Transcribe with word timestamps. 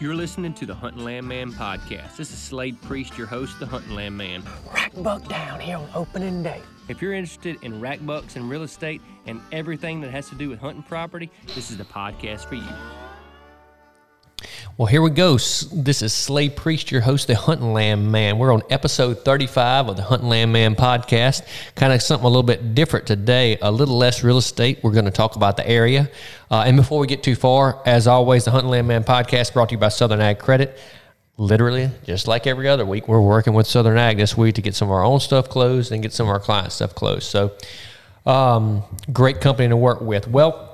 You're 0.00 0.14
listening 0.14 0.54
to 0.54 0.66
the 0.66 0.74
Hunting 0.74 1.04
Land 1.04 1.26
Man 1.28 1.52
podcast. 1.52 2.16
This 2.16 2.32
is 2.32 2.38
Slade 2.38 2.80
Priest, 2.82 3.16
your 3.16 3.28
host, 3.28 3.60
the 3.60 3.66
Hunting 3.66 3.94
Land 3.94 4.16
Man. 4.16 4.42
Rack 4.72 4.92
buck 4.96 5.26
down 5.28 5.60
here 5.60 5.76
on 5.76 5.88
opening 5.94 6.42
day. 6.42 6.60
If 6.88 7.00
you're 7.00 7.12
interested 7.12 7.58
in 7.62 7.80
rack 7.80 8.04
bucks 8.04 8.34
and 8.34 8.50
real 8.50 8.64
estate 8.64 9.00
and 9.26 9.40
everything 9.52 10.00
that 10.00 10.10
has 10.10 10.28
to 10.30 10.34
do 10.34 10.48
with 10.48 10.58
hunting 10.58 10.82
property, 10.82 11.30
this 11.54 11.70
is 11.70 11.78
the 11.78 11.84
podcast 11.84 12.44
for 12.46 12.56
you. 12.56 13.03
Well, 14.76 14.86
here 14.86 15.02
we 15.02 15.10
go. 15.10 15.34
This 15.34 16.02
is 16.02 16.12
Slade 16.12 16.56
Priest, 16.56 16.90
your 16.90 17.02
host, 17.02 17.28
the 17.28 17.36
Hunting 17.36 17.72
Land 17.72 18.10
Man. 18.10 18.38
We're 18.38 18.52
on 18.52 18.62
episode 18.70 19.24
35 19.24 19.90
of 19.90 19.96
the 19.96 20.02
Hunting 20.02 20.28
Land 20.28 20.52
Man 20.52 20.74
podcast. 20.74 21.46
Kind 21.76 21.92
of 21.92 22.02
something 22.02 22.24
a 22.24 22.28
little 22.28 22.42
bit 22.42 22.74
different 22.74 23.06
today, 23.06 23.56
a 23.62 23.70
little 23.70 23.96
less 23.96 24.24
real 24.24 24.36
estate. 24.36 24.80
We're 24.82 24.90
going 24.90 25.04
to 25.04 25.12
talk 25.12 25.36
about 25.36 25.56
the 25.56 25.64
area. 25.64 26.10
Uh, 26.50 26.64
and 26.66 26.76
before 26.76 26.98
we 26.98 27.06
get 27.06 27.22
too 27.22 27.36
far, 27.36 27.82
as 27.86 28.08
always, 28.08 28.46
the 28.46 28.50
Hunting 28.50 28.68
Land 28.68 28.88
Man 28.88 29.04
podcast 29.04 29.52
brought 29.52 29.68
to 29.68 29.76
you 29.76 29.78
by 29.78 29.90
Southern 29.90 30.20
Ag 30.20 30.40
Credit. 30.40 30.76
Literally, 31.36 31.90
just 32.02 32.26
like 32.26 32.48
every 32.48 32.66
other 32.68 32.84
week, 32.84 33.06
we're 33.06 33.20
working 33.20 33.54
with 33.54 33.68
Southern 33.68 33.96
Ag 33.96 34.16
this 34.16 34.36
week 34.36 34.56
to 34.56 34.62
get 34.62 34.74
some 34.74 34.88
of 34.88 34.92
our 34.92 35.04
own 35.04 35.20
stuff 35.20 35.48
closed 35.48 35.92
and 35.92 36.02
get 36.02 36.12
some 36.12 36.26
of 36.26 36.30
our 36.30 36.40
client 36.40 36.72
stuff 36.72 36.96
closed. 36.96 37.26
So, 37.26 37.52
um, 38.26 38.82
great 39.12 39.40
company 39.40 39.68
to 39.68 39.76
work 39.76 40.00
with. 40.00 40.26
Well, 40.26 40.73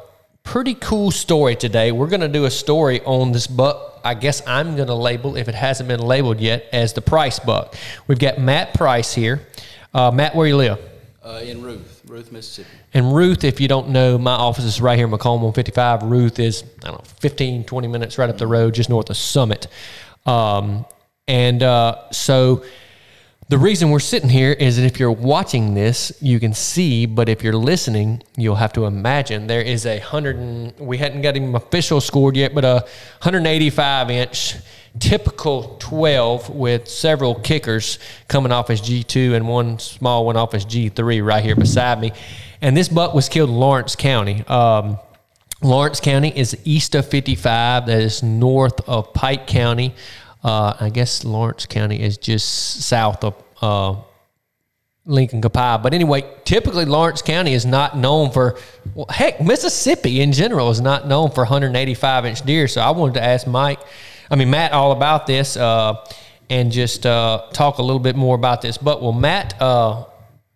pretty 0.50 0.75
cool 0.75 1.12
story 1.12 1.55
today. 1.55 1.93
We're 1.93 2.09
going 2.09 2.22
to 2.22 2.28
do 2.28 2.44
a 2.44 2.50
story 2.50 3.00
on 3.03 3.31
this 3.31 3.47
buck. 3.47 4.00
I 4.03 4.15
guess 4.15 4.43
I'm 4.49 4.75
going 4.75 4.88
to 4.88 4.97
label, 4.97 5.37
if 5.37 5.47
it 5.47 5.55
hasn't 5.55 5.88
been 5.88 6.00
labeled 6.00 6.41
yet, 6.41 6.66
as 6.72 6.93
the 6.93 7.00
Price 7.00 7.38
buck. 7.38 7.77
We've 8.09 8.19
got 8.19 8.41
Matt 8.41 8.75
Price 8.75 9.15
here. 9.15 9.47
Uh, 9.94 10.10
Matt, 10.10 10.34
where 10.34 10.49
you 10.49 10.56
live? 10.56 10.81
Uh, 11.22 11.41
in 11.44 11.62
Ruth, 11.62 12.03
Ruth, 12.05 12.33
Mississippi. 12.33 12.69
And 12.93 13.15
Ruth, 13.15 13.44
if 13.44 13.60
you 13.60 13.69
don't 13.69 13.91
know, 13.91 14.19
my 14.19 14.33
office 14.33 14.65
is 14.65 14.81
right 14.81 14.99
here 14.99 15.06
in 15.06 15.12
McComb 15.12 15.41
on 15.44 15.53
55. 15.53 16.03
Ruth 16.03 16.41
is, 16.41 16.65
I 16.83 16.89
don't 16.89 16.99
know, 16.99 17.05
15, 17.21 17.62
20 17.62 17.87
minutes 17.87 18.19
right 18.19 18.28
up 18.28 18.37
the 18.37 18.49
road, 18.49 18.75
just 18.75 18.91
north 18.91 19.09
of 19.09 19.16
Summit. 19.16 19.69
Um, 20.27 20.84
and 21.28 21.62
uh, 21.62 22.10
so 22.10 22.65
the 23.50 23.59
reason 23.59 23.91
we're 23.91 23.99
sitting 23.99 24.28
here 24.28 24.53
is 24.53 24.77
that 24.77 24.84
if 24.84 25.00
you're 25.00 25.11
watching 25.11 25.75
this, 25.75 26.12
you 26.21 26.38
can 26.38 26.55
see, 26.55 27.05
but 27.05 27.28
if 27.28 27.43
you're 27.43 27.56
listening, 27.56 28.22
you'll 28.37 28.55
have 28.55 28.72
to 28.75 28.87
imagine 28.87 29.49
there 29.49 29.61
is 29.61 29.87
a 29.87 29.99
hundred 29.99 30.37
and 30.37 30.72
we 30.78 30.99
hadn't 30.99 31.21
got 31.21 31.37
him 31.37 31.56
official 31.56 32.00
scored 32.00 32.37
yet, 32.37 32.55
but 32.55 32.65
a 32.65 32.75
185 33.22 34.09
inch 34.09 34.55
typical 35.00 35.77
12 35.81 36.50
with 36.50 36.87
several 36.87 37.34
kickers 37.34 37.99
coming 38.28 38.53
off 38.53 38.69
his 38.69 38.81
G2 38.81 39.34
and 39.34 39.49
one 39.49 39.81
small 39.81 40.27
one 40.27 40.37
off 40.37 40.53
his 40.53 40.65
G3 40.65 41.27
right 41.27 41.43
here 41.43 41.56
beside 41.56 42.00
me. 42.00 42.12
And 42.60 42.77
this 42.77 42.89
buck 42.89 43.15
was 43.15 43.28
killed 43.28 43.50
in 43.50 43.56
Lawrence 43.56 43.97
County. 43.97 44.47
Um, 44.47 44.97
Lawrence 45.60 45.99
County 45.99 46.33
is 46.37 46.56
east 46.65 46.94
of 46.94 47.06
55, 47.09 47.87
that 47.87 48.00
is 48.00 48.22
north 48.22 48.81
of 48.89 49.12
Pike 49.12 49.49
County. 49.49 49.94
Uh, 50.43 50.75
I 50.81 50.89
guess 50.89 51.25
Lawrence 51.25 51.67
County 51.67 52.01
is 52.01 52.17
just 52.17 52.83
south 52.83 53.25
of 53.25 53.34
uh, 53.61 54.01
Lincoln 55.05 55.43
Copiah. 55.43 55.78
But 55.83 55.93
anyway, 55.93 56.25
typically 56.45 56.84
Lawrence 56.84 57.21
County 57.21 57.53
is 57.53 57.67
not 57.67 57.97
known 57.97 58.31
for, 58.31 58.59
well, 58.95 59.06
heck, 59.11 59.41
Mississippi 59.41 60.21
in 60.21 60.33
general 60.33 60.71
is 60.71 60.81
not 60.81 61.06
known 61.06 61.31
for 61.31 61.43
185 61.43 62.25
inch 62.25 62.43
deer. 62.43 62.69
So 62.69 62.81
I 62.81 62.91
wanted 62.91 63.15
to 63.15 63.23
ask 63.23 63.47
Mike, 63.47 63.81
I 64.31 64.37
mean, 64.37 64.51
Matt, 64.51 64.73
all 64.73 64.93
about 64.93 65.27
this 65.27 65.56
uh, 65.56 66.06
and 66.49 66.72
just 66.72 67.05
uh, 67.05 67.47
talk 67.53 67.78
a 67.78 67.83
little 67.83 68.01
bit 68.01 68.17
more 68.17 68.34
about 68.34 68.62
this. 68.62 68.78
But, 68.78 69.03
well, 69.03 69.12
Matt, 69.12 69.61
uh, 69.61 70.05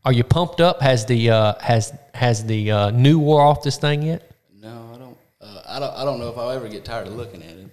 are 0.05 0.13
you 0.13 0.25
pumped 0.25 0.61
up? 0.61 0.81
Has 0.81 1.05
the, 1.05 1.31
uh, 1.31 1.55
has, 1.61 1.93
has 2.15 2.45
the 2.45 2.91
new 2.93 3.19
war 3.19 3.43
off 3.43 3.63
this 3.63 3.77
thing 3.77 4.03
yet? 4.03 4.31
No, 4.63 4.91
I 4.95 4.99
don't. 4.99 5.19
I 5.67 5.79
don't. 5.79 5.95
I 5.95 6.05
don't 6.05 6.19
know 6.21 6.29
if 6.29 6.39
I'll 6.39 6.51
ever 6.51 6.69
get 6.69 6.85
tired 6.85 7.07
of 7.07 7.15
looking 7.15 7.43
at 7.43 7.57
it. 7.57 7.64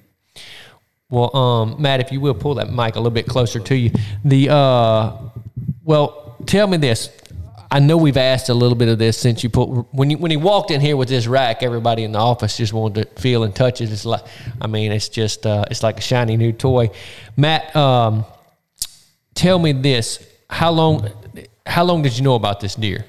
Well, 1.11 1.35
um, 1.35 1.75
Matt, 1.79 1.99
if 1.99 2.11
you 2.11 2.22
will 2.22 2.33
pull 2.33 2.55
that 2.55 2.72
mic 2.72 2.95
a 2.95 2.99
little 2.99 3.11
bit 3.11 3.27
closer 3.27 3.59
to 3.59 3.75
you. 3.75 3.91
The 4.25 4.49
uh, 4.49 5.17
well, 5.83 6.38
tell 6.47 6.66
me 6.67 6.77
this. 6.77 7.09
I 7.69 7.79
know 7.79 7.97
we've 7.97 8.17
asked 8.17 8.49
a 8.49 8.53
little 8.53 8.75
bit 8.75 8.89
of 8.89 8.97
this 8.97 9.17
since 9.17 9.44
you 9.44 9.49
put 9.49 9.67
when 9.94 10.09
you 10.09 10.17
when 10.17 10.31
he 10.31 10.38
walked 10.38 10.72
in 10.72 10.81
here 10.81 10.97
with 10.97 11.09
this 11.09 11.27
rack, 11.27 11.63
everybody 11.63 12.03
in 12.03 12.13
the 12.13 12.19
office 12.19 12.57
just 12.57 12.73
wanted 12.73 13.13
to 13.16 13.22
feel 13.22 13.44
and 13.44 13.53
touch 13.53 13.81
it. 13.81 13.91
It's 13.91 14.05
like, 14.05 14.23
I 14.59 14.67
mean, 14.67 14.91
it's 14.91 15.09
just 15.09 15.45
uh, 15.45 15.66
it's 15.69 15.83
like 15.83 15.97
a 15.97 16.01
shiny 16.01 16.38
new 16.38 16.53
toy. 16.53 16.89
Matt, 17.38 17.75
um, 17.75 18.25
tell 19.35 19.59
me 19.59 19.73
this: 19.73 20.25
how 20.49 20.72
long 20.72 21.09
how 21.66 21.83
long 21.83 22.01
did 22.01 22.17
you 22.17 22.23
know 22.23 22.35
about 22.35 22.61
this 22.61 22.75
deer? 22.75 23.05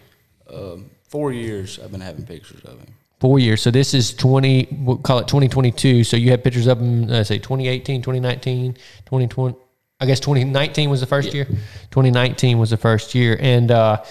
Um, 0.52 0.90
four 1.08 1.32
years. 1.32 1.78
I've 1.78 1.92
been 1.92 2.00
having 2.00 2.26
pictures 2.26 2.62
of 2.64 2.78
him. 2.78 2.94
Four 3.22 3.38
years. 3.38 3.62
So 3.62 3.70
this 3.70 3.94
is 3.94 4.12
20, 4.14 4.66
we'll 4.80 4.96
call 4.98 5.20
it 5.20 5.28
2022. 5.28 6.02
So 6.02 6.16
you 6.16 6.32
had 6.32 6.42
pictures 6.42 6.66
of 6.66 6.80
them, 6.80 7.08
uh, 7.08 7.22
say 7.22 7.38
2018, 7.38 8.02
2019, 8.02 8.74
2020. 8.74 9.56
I 10.00 10.06
guess 10.06 10.18
2019 10.18 10.90
was 10.90 11.00
the 11.00 11.06
first 11.06 11.28
yeah. 11.28 11.34
year. 11.34 11.44
2019 11.44 12.58
was 12.58 12.70
the 12.70 12.76
first 12.76 13.14
year. 13.14 13.38
And, 13.40 13.70
uh, 13.70 14.02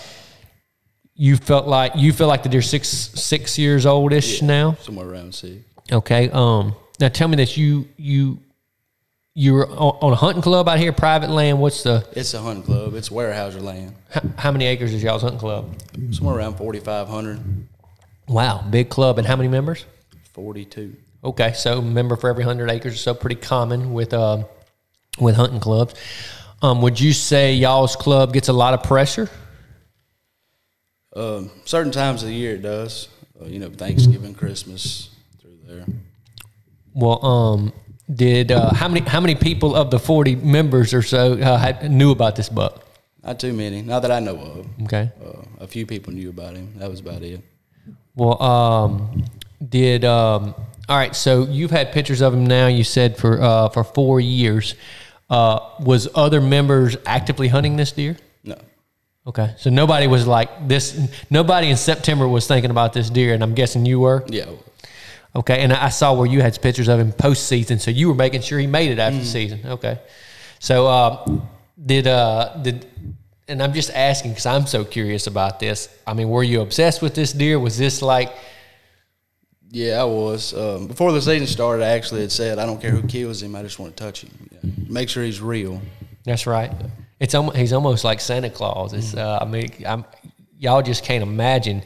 you 1.14 1.36
felt 1.36 1.68
like 1.68 1.92
you 1.98 2.14
feel 2.14 2.28
like 2.28 2.44
that 2.44 2.54
you're 2.54 2.62
six 2.62 2.88
six 2.88 3.60
years 3.60 3.86
oldish 3.86 4.42
yeah, 4.42 4.48
now, 4.48 4.74
somewhere 4.80 5.08
around 5.08 5.36
six. 5.36 5.58
Okay. 5.92 6.30
Um. 6.32 6.74
Now 7.00 7.10
tell 7.10 7.28
me 7.28 7.36
this: 7.36 7.58
you 7.58 7.88
you 7.98 8.40
you're 9.36 9.70
on 9.70 10.14
a 10.14 10.16
hunting 10.16 10.42
club 10.42 10.68
out 10.68 10.80
here, 10.80 10.92
private 10.94 11.30
land. 11.30 11.60
What's 11.60 11.84
the? 11.84 12.08
It's 12.14 12.34
a 12.34 12.42
hunting 12.42 12.64
club. 12.64 12.96
It's 12.96 13.10
Weyerhaeuser 13.10 13.62
land. 13.62 13.94
How, 14.10 14.22
how 14.38 14.52
many 14.52 14.66
acres 14.66 14.94
is 14.94 15.04
y'all's 15.04 15.22
hunting 15.22 15.40
club? 15.40 15.70
Somewhere 16.12 16.38
around 16.38 16.56
forty 16.56 16.80
five 16.80 17.08
hundred. 17.08 17.40
Wow, 18.28 18.64
big 18.70 18.90
club. 18.90 19.18
And 19.18 19.28
how 19.28 19.36
many 19.36 19.50
members? 19.50 19.86
42. 20.34 20.96
Okay, 21.24 21.54
so 21.54 21.82
member 21.82 22.16
for 22.16 22.30
every 22.30 22.44
100 22.44 22.70
acres, 22.70 22.94
or 22.94 22.98
so 22.98 23.14
pretty 23.14 23.36
common 23.36 23.94
with 23.94 24.14
uh, 24.14 24.44
with 25.20 25.36
hunting 25.36 25.60
clubs. 25.60 25.94
Um, 26.62 26.82
would 26.82 27.00
you 27.00 27.14
say 27.14 27.54
y'all's 27.54 27.96
club 27.96 28.34
gets 28.34 28.48
a 28.48 28.54
lot 28.54 28.74
of 28.74 28.84
pressure? 28.84 29.30
Um, 31.16 31.52
certain 31.66 31.92
times 31.92 32.24
of 32.24 32.30
the 32.30 32.36
year 32.36 32.56
it 32.56 32.62
does. 32.62 33.08
Uh, 33.40 33.46
you 33.46 33.60
know, 33.60 33.70
Thanksgiving, 33.70 34.34
Christmas, 34.34 35.10
through 35.42 35.58
there. 35.68 35.86
Well, 36.94 37.24
um, 37.26 37.74
did 38.14 38.52
uh, 38.52 38.74
how 38.74 38.88
many 38.88 39.02
how 39.02 39.20
many 39.20 39.36
people 39.36 39.76
of 39.76 39.92
the 39.92 40.00
forty 40.00 40.36
members 40.36 40.94
or 40.94 41.02
so 41.02 41.34
uh, 41.34 41.58
had, 41.58 41.92
knew 41.92 42.12
about 42.12 42.36
this 42.36 42.50
buck? 42.50 42.86
Not 43.24 43.40
too 43.40 43.54
many, 43.54 43.82
not 43.82 44.02
that 44.02 44.12
I 44.12 44.20
know 44.20 44.38
of. 44.40 44.68
Okay. 44.84 45.12
Uh, 45.24 45.44
a 45.60 45.68
few 45.68 45.86
people 45.86 46.14
knew 46.14 46.30
about 46.30 46.56
him. 46.56 46.74
That 46.78 46.90
was 46.90 47.00
about 47.00 47.22
it. 47.22 47.42
Well, 48.16 48.42
um, 48.42 49.24
did 49.68 50.04
um, 50.06 50.54
all 50.90 50.98
right. 50.98 51.16
So 51.16 51.46
you've 51.46 51.72
had 51.72 51.92
pictures 51.92 52.22
of 52.22 52.34
him 52.34 52.46
now. 52.46 52.68
You 52.68 52.84
said 52.84 53.18
for 53.18 53.42
uh, 53.42 53.70
for 53.70 53.84
four 53.84 54.20
years. 54.20 54.76
Uh, 55.30 55.60
was 55.80 56.10
other 56.14 56.42
members 56.42 56.98
actively 57.06 57.48
hunting 57.48 57.78
this 57.78 57.94
deer? 57.94 58.18
No, 58.44 58.56
Okay, 59.26 59.54
so 59.58 59.70
nobody 59.70 60.06
was 60.08 60.28
like 60.28 60.68
this. 60.68 61.10
Nobody 61.30 61.70
in 61.70 61.78
September 61.78 62.28
was 62.28 62.48
thinking 62.48 62.70
about 62.70 62.92
this 62.92 63.10
deer, 63.10 63.34
and 63.34 63.42
I'm 63.42 63.54
guessing 63.56 63.86
you 63.86 64.02
were. 64.02 64.26
yeah, 64.28 64.48
Okay, 65.34 65.62
and 65.62 65.72
I 65.72 65.88
saw 65.88 66.14
where 66.14 66.28
you 66.28 66.42
had 66.42 66.62
pictures 66.62 66.90
of 66.90 67.00
him 67.00 67.14
postseason, 67.14 67.80
so 67.80 67.92
you 67.92 68.10
were 68.10 68.16
making 68.16 68.42
sure 68.42 68.60
he 68.60 68.68
made 68.68 68.92
it 68.92 69.00
after 69.00 69.20
the 69.20 69.26
season. 69.26 69.62
Okay, 69.66 70.00
so 70.60 70.88
uh, 70.88 71.40
did 71.86 72.08
uh, 72.08 72.58
did, 72.62 72.86
and 73.52 73.62
I'm 73.62 73.74
just 73.74 73.92
asking 73.92 74.32
because 74.32 74.46
I'm 74.46 74.66
so 74.66 74.84
curious 74.84 75.28
about 75.28 75.60
this. 75.60 75.90
I 76.08 76.14
mean, 76.14 76.30
were 76.30 76.44
you 76.44 76.62
obsessed 76.62 77.02
with 77.02 77.14
this 77.14 77.34
deer? 77.34 77.60
Was 77.60 77.78
this 77.78 78.02
like 78.02 78.34
yeah, 79.74 80.02
I 80.02 80.04
was. 80.04 80.54
Um, 80.54 80.88
before 80.88 81.14
the 81.14 81.22
season 81.22 81.48
started, 81.48 81.84
I 81.84 81.90
actually 81.90 82.22
had 82.22 82.32
said, 82.32 82.60
"I 82.60 82.66
don't 82.66 82.82
care 82.82 82.92
who 82.92 83.08
kills 83.08 83.42
him. 83.42 83.56
I 83.56 83.64
just 83.64 83.80
want 83.80 83.96
to 83.96 84.04
touch 84.04 84.24
him. 84.24 84.50
Yeah. 84.52 84.70
Make 84.90 85.08
sure 85.08 85.24
he's 85.24 85.42
real." 85.42 85.82
That's 86.26 86.46
right. 86.46 86.72
It's 87.22 87.34
almost, 87.34 87.58
he's 87.58 87.72
almost 87.72 88.04
like 88.04 88.20
Santa 88.20 88.50
Claus. 88.50 88.94
It's 88.94 89.16
uh, 89.16 89.40
I 89.42 89.46
mean 89.46 89.72
I'm, 89.88 90.04
y'all 90.58 90.82
just 90.82 91.06
can't 91.06 91.24
imagine, 91.24 91.84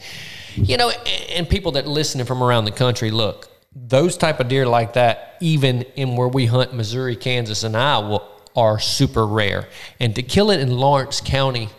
you 0.56 0.78
know. 0.78 0.90
And, 0.90 1.32
and 1.36 1.50
people 1.50 1.74
that 1.74 1.86
listening 1.86 2.26
from 2.26 2.42
around 2.42 2.66
the 2.66 2.72
country, 2.72 3.12
look, 3.12 3.50
those 3.76 4.18
type 4.18 4.40
of 4.40 4.48
deer 4.48 4.66
like 4.66 4.94
that, 4.94 5.38
even 5.40 5.84
in 5.96 6.16
where 6.16 6.28
we 6.28 6.48
hunt 6.48 6.74
Missouri, 6.74 7.16
Kansas, 7.16 7.64
and 7.64 7.78
Iowa, 7.78 8.28
are 8.56 8.80
super 8.80 9.26
rare. 9.26 9.68
And 10.00 10.16
to 10.16 10.24
kill 10.24 10.52
it 10.52 10.60
in 10.60 10.72
Lawrence 10.72 11.22
County, 11.22 11.70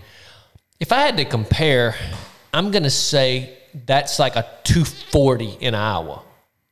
if 0.81 0.93
I 0.93 1.00
had 1.00 1.17
to 1.17 1.25
compare, 1.25 1.94
I'm 2.52 2.70
gonna 2.70 2.90
say 2.90 3.56
that's 3.84 4.19
like 4.19 4.37
a 4.37 4.46
240 4.64 5.58
in 5.61 5.75
Iowa. 5.75 6.23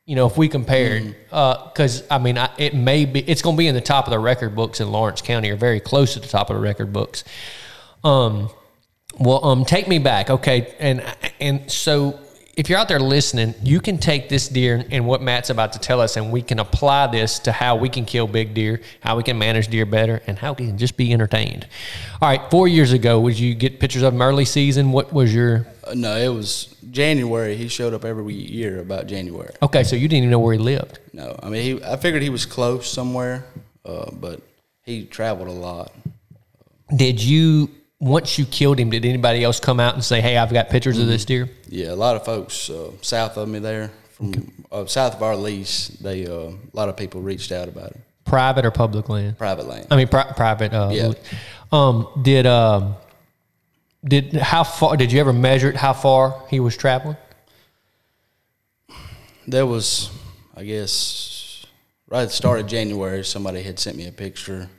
You 0.05 0.15
know, 0.15 0.27
if 0.27 0.37
we 0.37 0.47
compared, 0.47 1.15
because 1.29 2.03
I 2.11 2.19
mean, 2.19 2.37
I, 2.37 2.49
it 2.59 2.75
may 2.75 3.05
be, 3.05 3.21
it's 3.21 3.41
going 3.41 3.55
to 3.55 3.57
be 3.57 3.67
in 3.67 3.73
the 3.73 3.81
top 3.81 4.05
of 4.05 4.11
the 4.11 4.19
record 4.19 4.55
books 4.55 4.79
in 4.79 4.91
Lawrence 4.91 5.23
County, 5.23 5.49
or 5.49 5.55
very 5.55 5.79
close 5.79 6.13
to 6.13 6.19
the 6.19 6.27
top 6.27 6.51
of 6.51 6.55
the 6.55 6.61
record 6.61 6.93
books. 6.93 7.23
Um, 8.03 8.49
well, 9.19 9.43
um, 9.43 9.65
take 9.65 9.87
me 9.87 9.97
back, 9.97 10.29
okay? 10.29 10.75
And 10.77 11.03
and 11.39 11.71
so, 11.71 12.19
if 12.55 12.69
you're 12.69 12.79
out 12.79 12.87
there 12.87 12.99
listening, 12.99 13.53
you 13.61 13.81
can 13.81 13.97
take 13.97 14.29
this 14.29 14.47
deer 14.47 14.85
and 14.89 15.05
what 15.05 15.21
Matt's 15.21 15.49
about 15.49 15.73
to 15.73 15.79
tell 15.79 15.99
us, 15.99 16.15
and 16.15 16.31
we 16.31 16.41
can 16.41 16.59
apply 16.59 17.07
this 17.07 17.39
to 17.39 17.51
how 17.51 17.75
we 17.75 17.89
can 17.89 18.05
kill 18.05 18.27
big 18.27 18.53
deer, 18.53 18.81
how 19.01 19.17
we 19.17 19.23
can 19.23 19.37
manage 19.37 19.67
deer 19.67 19.85
better, 19.85 20.21
and 20.27 20.39
how 20.39 20.53
we 20.53 20.67
can 20.67 20.77
just 20.77 20.95
be 20.95 21.11
entertained. 21.11 21.67
All 22.21 22.29
right, 22.29 22.41
four 22.49 22.67
years 22.67 22.93
ago, 22.93 23.19
would 23.19 23.37
you 23.37 23.55
get 23.55 23.79
pictures 23.79 24.03
of 24.03 24.13
him 24.13 24.21
early 24.21 24.45
season? 24.45 24.91
What 24.91 25.11
was 25.11 25.33
your 25.33 25.67
Uh, 25.83 25.93
no, 25.95 26.15
it 26.15 26.29
was 26.29 26.75
January. 26.91 27.57
He 27.57 27.67
showed 27.67 27.93
up 27.93 28.05
every 28.05 28.33
year 28.33 28.79
about 28.79 29.07
January. 29.07 29.53
okay? 29.61 29.83
So 29.83 29.95
you 29.95 30.07
didn't 30.07 30.19
even 30.19 30.29
know 30.29 30.39
where 30.39 30.53
he 30.53 30.59
lived. 30.59 30.99
No, 31.13 31.37
I 31.43 31.49
mean, 31.49 31.61
he. 31.61 31.83
I 31.83 31.97
figured 31.97 32.23
he 32.23 32.29
was 32.29 32.45
close 32.45 32.89
somewhere, 32.89 33.43
uh, 33.85 34.11
but 34.11 34.41
he 34.83 35.05
traveled 35.05 35.49
a 35.49 35.51
lot. 35.51 35.91
Did 36.95 37.21
you 37.21 37.69
once 37.99 38.37
you 38.37 38.45
killed 38.45 38.79
him? 38.79 38.89
Did 38.89 39.05
anybody 39.05 39.43
else 39.43 39.59
come 39.59 39.79
out 39.79 39.93
and 39.93 40.03
say, 40.03 40.21
"Hey, 40.21 40.37
I've 40.37 40.51
got 40.53 40.69
pictures 40.69 40.97
of 40.99 41.07
this 41.07 41.25
deer"? 41.25 41.49
Yeah, 41.69 41.91
a 41.91 41.95
lot 41.95 42.15
of 42.15 42.25
folks 42.25 42.69
uh, 42.69 42.91
south 43.01 43.37
of 43.37 43.47
me 43.49 43.59
there, 43.59 43.91
from 44.11 44.51
uh, 44.71 44.85
south 44.85 45.15
of 45.15 45.23
our 45.23 45.35
lease, 45.35 45.87
they 45.87 46.25
uh, 46.27 46.31
a 46.51 46.53
lot 46.73 46.89
of 46.89 46.97
people 46.97 47.21
reached 47.21 47.51
out 47.51 47.67
about 47.67 47.91
it. 47.91 47.99
Private 48.25 48.65
or 48.65 48.71
public 48.71 49.07
land? 49.09 49.37
Private 49.37 49.67
land. 49.67 49.87
I 49.91 49.95
mean, 49.97 50.07
pri- 50.07 50.31
private. 50.35 50.73
Uh, 50.73 50.89
Yeah. 50.91 51.11
Um, 51.71 52.07
did 52.21 52.45
um, 52.45 52.95
did 54.03 54.33
how 54.33 54.63
far? 54.63 54.97
Did 54.97 55.11
you 55.11 55.19
ever 55.19 55.33
measure 55.33 55.69
it? 55.69 55.75
How 55.75 55.93
far 55.93 56.43
he 56.49 56.59
was 56.59 56.75
traveling? 56.77 57.17
There 59.47 59.65
was, 59.65 60.09
I 60.55 60.63
guess, 60.63 61.65
right 62.07 62.21
at 62.23 62.29
the 62.29 62.33
start 62.33 62.59
of 62.59 62.67
January, 62.67 63.23
somebody 63.23 63.61
had 63.61 63.77
sent 63.77 63.95
me 63.95 64.07
a 64.07 64.11
picture, 64.11 64.69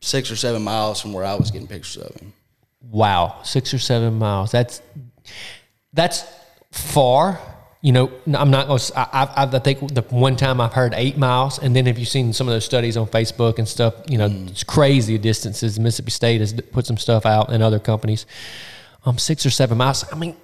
six 0.00 0.30
or 0.30 0.36
seven 0.36 0.62
miles 0.62 1.00
from 1.00 1.12
where 1.12 1.24
I 1.24 1.34
was 1.34 1.50
getting 1.50 1.68
pictures 1.68 2.02
of 2.02 2.14
him. 2.16 2.32
Wow, 2.80 3.40
six 3.42 3.74
or 3.74 3.78
seven 3.78 4.14
miles. 4.14 4.52
That's 4.52 4.80
that's 5.92 6.24
far. 6.70 7.40
You 7.82 7.92
know, 7.92 8.12
I'm 8.26 8.50
not 8.50 8.66
going. 8.66 8.78
to 8.78 8.98
I, 8.98 9.24
I, 9.24 9.44
I 9.44 9.58
think 9.58 9.94
the 9.94 10.02
one 10.02 10.36
time 10.36 10.60
I've 10.60 10.72
heard 10.72 10.92
eight 10.96 11.16
miles, 11.16 11.58
and 11.58 11.74
then 11.74 11.86
have 11.86 11.98
you've 11.98 12.08
seen 12.08 12.32
some 12.32 12.48
of 12.48 12.54
those 12.54 12.64
studies 12.64 12.96
on 12.96 13.06
Facebook 13.06 13.58
and 13.58 13.68
stuff? 13.68 13.94
You 14.08 14.18
know, 14.18 14.26
it's 14.26 14.64
crazy 14.64 15.18
distances. 15.18 15.78
Mississippi 15.78 16.10
State 16.10 16.40
has 16.40 16.52
put 16.72 16.86
some 16.86 16.96
stuff 16.96 17.26
out, 17.26 17.50
and 17.50 17.62
other 17.62 17.78
companies. 17.78 18.26
Um, 19.04 19.18
six 19.18 19.46
or 19.46 19.50
seven 19.50 19.78
miles. 19.78 20.04
I 20.12 20.16
mean, 20.16 20.36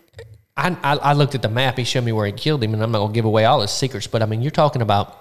I, 0.56 0.76
I 0.82 0.96
I 0.96 1.12
looked 1.14 1.34
at 1.34 1.43
the 1.43 1.49
map. 1.49 1.78
He 1.78 1.84
showed 1.84 2.04
me 2.04 2.12
where 2.12 2.26
he 2.26 2.32
killed 2.32 2.62
him, 2.62 2.75
and 2.75 2.82
I'm 2.82 2.93
not 2.93 2.99
going 2.99 3.12
to 3.12 3.14
give 3.14 3.25
away 3.25 3.44
all 3.44 3.60
his 3.60 3.72
secrets. 3.72 4.06
But 4.06 4.22
I 4.22 4.26
mean, 4.26 4.43
you're 4.43 4.50
talking 4.50 4.82
about 4.82 5.19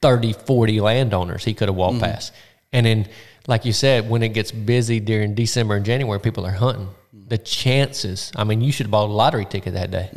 30, 0.00 0.32
40 0.32 0.80
landowners 0.80 1.44
he 1.44 1.54
could 1.54 1.68
have 1.68 1.76
walked 1.76 2.00
past. 2.00 2.32
And 2.72 2.84
then, 2.86 3.08
like 3.46 3.64
you 3.64 3.72
said, 3.72 4.08
when 4.10 4.22
it 4.22 4.30
gets 4.30 4.50
busy 4.52 5.00
during 5.00 5.34
December 5.34 5.76
and 5.76 5.84
January, 5.86 6.20
people 6.20 6.44
are 6.46 6.52
hunting. 6.52 6.88
The 7.28 7.38
chances, 7.38 8.30
I 8.36 8.44
mean, 8.44 8.60
you 8.60 8.72
should 8.72 8.86
have 8.86 8.90
bought 8.90 9.08
a 9.08 9.12
lottery 9.12 9.44
ticket 9.46 9.74
that 9.74 9.90
day. 9.90 10.10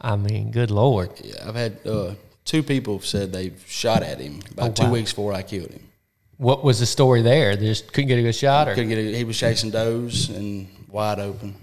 I 0.00 0.16
mean, 0.16 0.50
good 0.50 0.70
Lord. 0.70 1.10
Yeah, 1.22 1.48
I've 1.48 1.54
had 1.54 1.78
uh, 1.86 2.14
two 2.44 2.62
people 2.62 3.00
said 3.00 3.32
they've 3.32 3.62
shot 3.66 4.02
at 4.02 4.20
him 4.20 4.40
about 4.52 4.70
Oh, 4.70 4.72
two 4.72 4.84
wow. 4.84 4.92
weeks 4.92 5.12
before 5.12 5.32
I 5.32 5.42
killed 5.42 5.70
him. 5.70 5.88
What 6.36 6.64
was 6.64 6.80
the 6.80 6.86
story 6.86 7.22
there? 7.22 7.54
They 7.56 7.66
just 7.66 7.92
couldn't 7.92 8.08
get 8.08 8.18
a 8.18 8.22
good 8.22 8.34
shot? 8.34 8.68
Or? 8.68 8.74
Couldn't 8.74 8.88
get 8.90 8.98
it. 8.98 9.14
He 9.14 9.24
was 9.24 9.38
chasing 9.38 9.70
does 9.70 10.28
and 10.30 10.68
wide 10.88 11.20
open. 11.20 11.54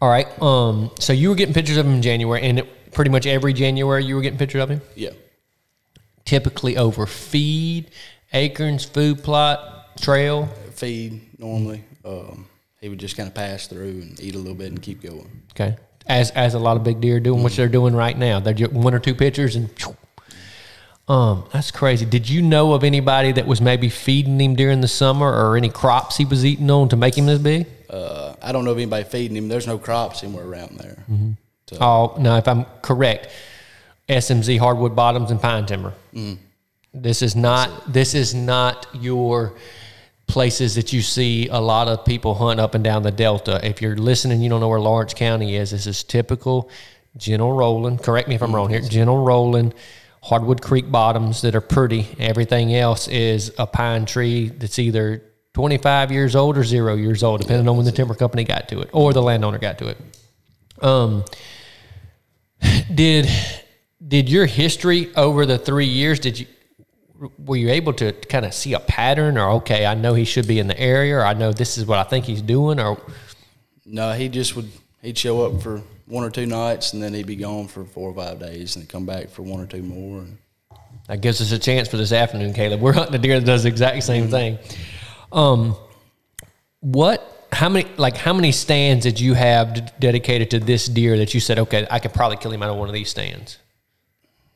All 0.00 0.08
right. 0.08 0.26
Um, 0.42 0.90
so 0.98 1.12
you 1.12 1.28
were 1.28 1.34
getting 1.34 1.54
pictures 1.54 1.76
of 1.76 1.86
him 1.86 1.94
in 1.94 2.02
January, 2.02 2.42
and 2.42 2.58
it, 2.60 2.92
pretty 2.92 3.10
much 3.10 3.26
every 3.26 3.52
January 3.52 4.04
you 4.04 4.14
were 4.14 4.22
getting 4.22 4.38
pictures 4.38 4.62
of 4.62 4.70
him? 4.70 4.80
Yeah, 4.94 5.10
Typically 6.24 6.76
over 6.76 7.06
feed, 7.06 7.90
acorns, 8.32 8.84
food 8.84 9.22
plot, 9.22 9.96
trail. 10.00 10.46
feed 10.74 11.20
normally. 11.38 11.82
Um, 12.04 12.46
he 12.80 12.88
would 12.88 12.98
just 12.98 13.16
kind 13.16 13.28
of 13.28 13.34
pass 13.34 13.66
through 13.66 14.02
and 14.02 14.20
eat 14.20 14.34
a 14.34 14.38
little 14.38 14.54
bit 14.54 14.68
and 14.68 14.80
keep 14.82 15.02
going. 15.02 15.42
Okay. 15.52 15.76
As 16.06 16.30
as 16.32 16.54
a 16.54 16.58
lot 16.58 16.76
of 16.76 16.84
big 16.84 17.00
deer 17.00 17.16
are 17.16 17.20
doing 17.20 17.42
what 17.42 17.52
they're 17.52 17.68
doing 17.68 17.94
right 17.94 18.16
now. 18.16 18.38
They're 18.40 18.54
just 18.54 18.72
one 18.72 18.94
or 18.94 18.98
two 19.00 19.14
pictures 19.14 19.56
and 19.56 19.68
um 21.08 21.44
that's 21.52 21.70
crazy. 21.70 22.04
Did 22.04 22.28
you 22.28 22.42
know 22.42 22.74
of 22.74 22.84
anybody 22.84 23.32
that 23.32 23.46
was 23.46 23.60
maybe 23.60 23.88
feeding 23.88 24.40
him 24.40 24.54
during 24.54 24.80
the 24.80 24.88
summer 24.88 25.26
or 25.26 25.56
any 25.56 25.68
crops 25.68 26.16
he 26.16 26.24
was 26.24 26.44
eating 26.44 26.70
on 26.70 26.88
to 26.90 26.96
make 26.96 27.16
him 27.16 27.26
this 27.26 27.38
big? 27.40 27.66
Uh, 27.88 28.34
I 28.42 28.52
don't 28.52 28.64
know 28.64 28.72
of 28.72 28.78
anybody 28.78 29.04
feeding 29.04 29.36
him. 29.36 29.48
There's 29.48 29.66
no 29.66 29.78
crops 29.78 30.22
anywhere 30.24 30.44
around 30.44 30.78
there. 30.78 30.98
So, 31.68 31.76
Oh, 31.80 32.16
no, 32.18 32.36
if 32.36 32.46
I'm 32.48 32.64
correct, 32.82 33.28
SMZ 34.08 34.58
hardwood 34.58 34.94
bottoms 34.96 35.30
and 35.30 35.40
pine 35.40 35.66
timber. 35.66 35.92
This 37.02 37.20
is 37.22 37.36
not 37.36 37.92
this 37.92 38.14
is 38.14 38.34
not 38.34 38.86
your 38.94 39.56
places 40.26 40.74
that 40.74 40.92
you 40.92 41.02
see 41.02 41.48
a 41.48 41.60
lot 41.60 41.88
of 41.88 42.04
people 42.04 42.34
hunt 42.34 42.58
up 42.58 42.74
and 42.74 42.82
down 42.82 43.02
the 43.02 43.10
delta. 43.10 43.60
If 43.62 43.80
you're 43.80 43.96
listening, 43.96 44.40
you 44.40 44.48
don't 44.48 44.60
know 44.60 44.68
where 44.68 44.80
Lawrence 44.80 45.14
County 45.14 45.56
is. 45.56 45.70
This 45.70 45.86
is 45.86 46.02
typical 46.02 46.70
General 47.16 47.52
Roland. 47.52 48.02
Correct 48.02 48.28
me 48.28 48.34
if 48.34 48.42
I'm 48.42 48.54
wrong 48.54 48.70
here. 48.70 48.80
General 48.80 49.22
Roland, 49.22 49.74
hardwood 50.22 50.62
creek 50.62 50.90
bottoms 50.90 51.42
that 51.42 51.54
are 51.54 51.60
pretty. 51.60 52.08
Everything 52.18 52.74
else 52.74 53.08
is 53.08 53.52
a 53.58 53.66
pine 53.66 54.06
tree 54.06 54.48
that's 54.48 54.78
either 54.78 55.22
25 55.54 56.12
years 56.12 56.34
old 56.34 56.58
or 56.58 56.64
zero 56.64 56.96
years 56.96 57.22
old, 57.22 57.40
depending 57.40 57.68
on 57.68 57.76
when 57.76 57.86
the 57.86 57.92
timber 57.92 58.14
company 58.14 58.44
got 58.44 58.68
to 58.68 58.80
it 58.80 58.90
or 58.92 59.12
the 59.12 59.22
landowner 59.22 59.58
got 59.58 59.78
to 59.78 59.88
it. 59.88 59.98
Um, 60.82 61.24
did 62.94 63.28
did 64.06 64.28
your 64.28 64.46
history 64.46 65.14
over 65.14 65.46
the 65.46 65.58
three 65.58 65.86
years? 65.86 66.20
Did 66.20 66.38
you 66.40 66.46
were 67.38 67.56
you 67.56 67.70
able 67.70 67.92
to 67.94 68.12
kind 68.12 68.44
of 68.44 68.54
see 68.54 68.74
a 68.74 68.80
pattern, 68.80 69.38
or 69.38 69.50
okay, 69.52 69.86
I 69.86 69.94
know 69.94 70.14
he 70.14 70.24
should 70.24 70.46
be 70.46 70.58
in 70.58 70.66
the 70.66 70.78
area, 70.78 71.16
or 71.16 71.24
I 71.24 71.34
know 71.34 71.52
this 71.52 71.78
is 71.78 71.86
what 71.86 71.98
I 71.98 72.02
think 72.04 72.24
he's 72.24 72.42
doing, 72.42 72.80
or 72.80 73.00
no, 73.84 74.12
he 74.12 74.28
just 74.28 74.56
would. 74.56 74.68
He'd 75.02 75.16
show 75.16 75.46
up 75.46 75.62
for 75.62 75.82
one 76.06 76.24
or 76.24 76.30
two 76.30 76.46
nights, 76.46 76.92
and 76.92 77.02
then 77.02 77.14
he'd 77.14 77.26
be 77.26 77.36
gone 77.36 77.68
for 77.68 77.84
four 77.84 78.10
or 78.10 78.14
five 78.14 78.40
days, 78.40 78.76
and 78.76 78.88
come 78.88 79.06
back 79.06 79.30
for 79.30 79.42
one 79.42 79.60
or 79.60 79.66
two 79.66 79.82
more. 79.82 80.20
And 80.20 80.38
that 81.08 81.20
gives 81.20 81.40
us 81.40 81.52
a 81.52 81.58
chance 81.58 81.88
for 81.88 81.96
this 81.96 82.12
afternoon, 82.12 82.52
Caleb. 82.52 82.80
We're 82.80 82.92
hunting 82.92 83.14
a 83.14 83.18
deer 83.18 83.38
that 83.38 83.46
does 83.46 83.62
the 83.62 83.68
exact 83.68 84.02
same 84.02 84.28
thing. 84.28 84.58
Um, 85.32 85.76
what? 86.80 87.48
How 87.52 87.68
many? 87.68 87.88
Like 87.96 88.16
how 88.16 88.32
many 88.32 88.52
stands 88.52 89.04
did 89.04 89.20
you 89.20 89.34
have 89.34 89.74
d- 89.74 89.82
dedicated 90.00 90.50
to 90.50 90.58
this 90.58 90.86
deer 90.86 91.16
that 91.18 91.32
you 91.32 91.40
said, 91.40 91.58
okay, 91.60 91.86
I 91.90 92.00
could 92.00 92.12
probably 92.12 92.36
kill 92.36 92.50
him 92.50 92.62
out 92.62 92.70
of 92.70 92.76
one 92.76 92.88
of 92.88 92.94
these 92.94 93.08
stands? 93.08 93.58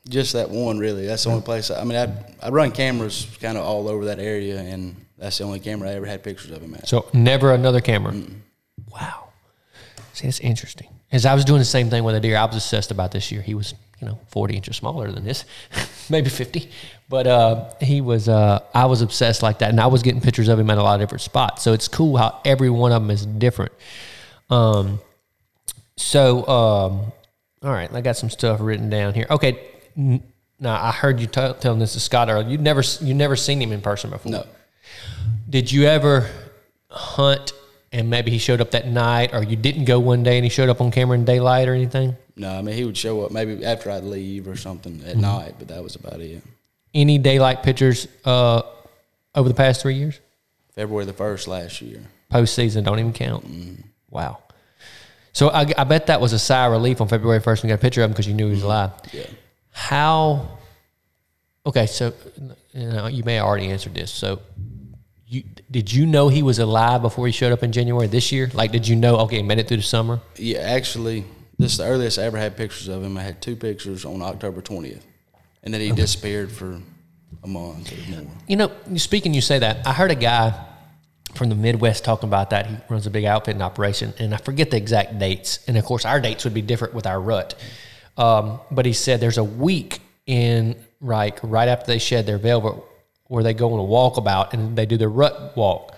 Just 0.09 0.33
that 0.33 0.50
one, 0.50 0.78
really. 0.78 1.07
That's 1.07 1.25
the 1.25 1.30
only 1.30 1.42
place. 1.42 1.71
I, 1.71 1.80
I 1.80 1.85
mean, 1.85 1.97
I 1.97 2.47
I 2.47 2.50
run 2.50 2.73
cameras 2.73 3.26
kind 3.40 3.57
of 3.57 3.64
all 3.64 3.88
over 3.88 4.07
that 4.07 4.19
area, 4.19 4.59
and 4.59 4.97
that's 5.19 5.38
the 5.38 5.45
only 5.45 5.61
camera 5.61 5.90
I 5.90 5.95
ever 5.95 6.07
had 6.07 6.23
pictures 6.23 6.50
of 6.50 6.62
him 6.62 6.75
at. 6.75 6.88
So 6.88 7.09
never 7.12 7.52
another 7.52 7.80
camera. 7.80 8.14
Wow. 8.90 9.28
See, 10.14 10.26
that's 10.26 10.40
interesting. 10.40 10.88
As 11.12 11.26
I 11.26 11.35
was 11.35 11.45
doing 11.45 11.59
the 11.59 11.64
same 11.64 11.90
thing 11.90 12.04
with 12.04 12.14
a 12.14 12.21
deer, 12.21 12.37
I 12.37 12.45
was 12.45 12.57
obsessed 12.57 12.90
about 12.90 13.12
this 13.12 13.30
year. 13.30 13.42
He 13.42 13.54
was 13.54 13.75
you 14.00 14.09
know, 14.09 14.19
40 14.28 14.57
inches 14.57 14.76
smaller 14.76 15.11
than 15.12 15.25
this, 15.25 15.45
maybe 16.11 16.30
50. 16.30 16.71
But 17.09 17.26
uh, 17.26 17.71
he 17.80 18.00
was, 18.00 18.28
uh, 18.28 18.61
I 18.75 18.87
was 18.87 19.02
obsessed 19.02 19.42
like 19.42 19.59
that. 19.59 19.71
And 19.71 19.80
I 19.80 19.88
was 19.88 20.02
getting 20.02 20.21
pictures 20.21 20.49
of 20.49 20.59
him 20.59 20.71
at 20.71 20.78
a 20.78 20.83
lot 20.83 20.95
of 20.95 21.00
different 21.00 21.23
spots. 21.23 21.62
So 21.62 21.73
it's 21.73 21.88
cool 21.88 22.16
how 22.16 22.40
every 22.45 22.71
one 22.71 22.92
of 22.92 23.02
them 23.02 23.11
is 23.11 23.26
different. 23.26 23.73
Um, 24.49 25.00
so, 25.97 26.47
um, 26.49 27.12
all 27.62 27.73
right, 27.73 27.92
I 27.92 28.00
got 28.00 28.16
some 28.16 28.30
stuff 28.30 28.61
written 28.61 28.88
down 28.88 29.12
here. 29.12 29.26
Okay. 29.28 29.66
Now 30.59 30.83
I 30.83 30.92
heard 30.92 31.21
you 31.21 31.26
t- 31.26 31.52
telling 31.61 31.78
this 31.78 31.92
to 31.95 32.00
Scott 32.00 32.28
earlier. 32.28 32.49
You've 32.49 32.61
never, 32.61 32.83
you 33.00 33.14
never 33.14 33.37
seen 33.37 33.61
him 33.61 33.73
in 33.73 33.80
person 33.80 34.11
before. 34.11 34.33
No. 34.33 34.47
Did 35.49 35.71
you 35.73 35.85
ever 35.87 36.28
hunt 36.90 37.52
and 37.92 38.09
maybe 38.09 38.30
he 38.30 38.38
showed 38.38 38.61
up 38.61 38.71
that 38.73 38.87
night, 38.87 39.35
or 39.35 39.42
you 39.42 39.57
didn't 39.57 39.85
go 39.85 39.99
one 39.99 40.23
day 40.23 40.37
and 40.38 40.45
he 40.45 40.50
showed 40.50 40.69
up 40.69 40.80
on 40.80 40.90
camera 40.92 41.16
in 41.19 41.25
daylight 41.25 41.66
or 41.69 41.75
anything? 41.75 42.16
No, 42.37 42.50
I 42.57 42.62
mean 42.62 42.75
he 42.76 42.85
would 42.85 42.97
show 42.97 43.23
up 43.25 43.33
maybe 43.33 43.64
after 43.64 43.90
I'd 43.90 44.04
leave 44.04 44.47
or 44.49 44.57
something 44.57 45.00
at 45.07 45.12
Mm-hmm. 45.12 45.21
night, 45.21 45.54
but 45.59 45.69
that 45.69 45.83
was 45.83 45.97
about 45.97 46.21
it. 46.21 46.42
Any 46.95 47.19
daylight 47.19 47.62
pictures 47.62 48.07
uh, 48.25 48.62
over 49.35 49.49
the 49.49 49.54
past 49.54 49.83
three 49.83 49.95
years? 49.95 50.21
February 50.75 51.04
the 51.04 51.12
first 51.12 51.49
last 51.49 51.80
year. 51.83 52.00
Postseason 52.33 52.85
don't 52.85 52.99
even 52.99 53.12
count. 53.12 53.45
Wow. 54.11 54.38
So 55.33 55.49
I, 55.50 55.66
I 55.76 55.85
bet 55.85 56.07
that 56.07 56.21
was 56.21 56.33
a 56.33 56.38
sigh 56.38 56.66
of 56.66 56.73
relief 56.73 57.00
on 57.00 57.09
February 57.09 57.40
first 57.40 57.62
when 57.62 57.71
you 57.71 57.76
got 57.76 57.80
a 57.80 57.83
picture 57.83 58.02
of 58.02 58.07
him 58.07 58.12
because 58.12 58.26
you 58.26 58.35
knew 58.35 58.47
he 58.47 58.52
was 58.52 58.62
alive. 58.62 58.90
Yeah. 59.12 59.26
How? 59.71 60.59
Okay, 61.67 61.87
so 61.87 62.12
you, 62.73 62.89
know, 62.89 63.07
you 63.07 63.23
may 63.25 63.35
have 63.37 63.45
already 63.45 63.69
answered 63.69 63.95
this. 63.95 64.11
So, 64.11 64.41
you 65.27 65.45
did 65.71 65.93
you 65.93 66.07
know 66.07 66.29
he 66.29 66.43
was 66.43 66.59
alive 66.59 67.03
before 67.03 67.27
he 67.27 67.33
showed 67.33 67.53
up 67.53 67.62
in 67.62 67.73
January 67.73 68.07
this 68.07 68.33
year? 68.33 68.50
Like, 68.53 68.73
did 68.73 68.89
you 68.89 68.97
know? 68.97 69.17
Okay, 69.19 69.37
he 69.37 69.43
made 69.43 69.59
it 69.59 69.69
through 69.69 69.79
the 69.79 69.83
summer. 69.83 70.21
Yeah, 70.37 70.59
actually, 70.59 71.25
this 71.59 71.73
is 71.73 71.79
the 71.79 71.85
earliest 71.85 72.19
I 72.19 72.23
ever 72.23 72.39
had 72.39 72.57
pictures 72.57 72.89
of 72.89 73.03
him. 73.05 73.17
I 73.17 73.23
had 73.23 73.41
two 73.41 73.57
pictures 73.57 74.05
on 74.05 74.23
October 74.23 74.61
twentieth, 74.61 75.07
and 75.62 75.73
then 75.73 75.81
he 75.81 75.93
disappeared 75.93 76.50
for 76.50 76.81
a 77.45 77.47
month 77.47 77.93
or 77.93 78.11
more. 78.11 78.27
You 78.49 78.57
know, 78.57 78.73
speaking, 78.97 79.35
you 79.35 79.41
say 79.41 79.59
that. 79.61 79.87
I 79.87 79.93
heard 79.93 80.11
a 80.11 80.17
guy 80.17 80.67
from 81.35 81.49
the 81.49 81.55
Midwest 81.55 82.05
talking 82.05 82.29
about 82.29 82.50
that. 82.50 82.67
He 82.67 82.77
runs 82.89 83.07
a 83.07 83.11
big 83.11 83.25
outfit 83.25 83.55
outfitting 83.55 83.62
operation, 83.62 84.15
and 84.19 84.35
I 84.35 84.39
forget 84.39 84.71
the 84.71 84.77
exact 84.77 85.19
dates. 85.19 85.61
And 85.69 85.77
of 85.77 85.85
course, 85.85 86.05
our 86.05 86.21
dates 86.21 86.45
would 86.45 86.55
be 86.55 86.62
different 86.62 86.95
with 86.95 87.07
our 87.07 87.21
rut. 87.21 87.55
Um, 88.21 88.61
but 88.71 88.85
he 88.87 88.93
said 88.93 89.19
there's 89.21 89.39
a 89.39 89.45
week 89.45 90.00
in 90.27 90.77
like 91.00 91.39
right 91.43 91.69
after 91.69 91.87
they 91.87 91.99
shed 91.99 92.27
their 92.27 92.39
velvet 92.39 92.75
where 93.29 93.43
they 93.43 93.55
go 93.55 93.73
on 93.73 93.79
a 93.81 93.83
walkabout 93.83 94.53
and 94.53 94.77
they 94.77 94.85
do 94.87 94.97
their 94.97 95.09
rut 95.09 95.57
walk. 95.57 95.97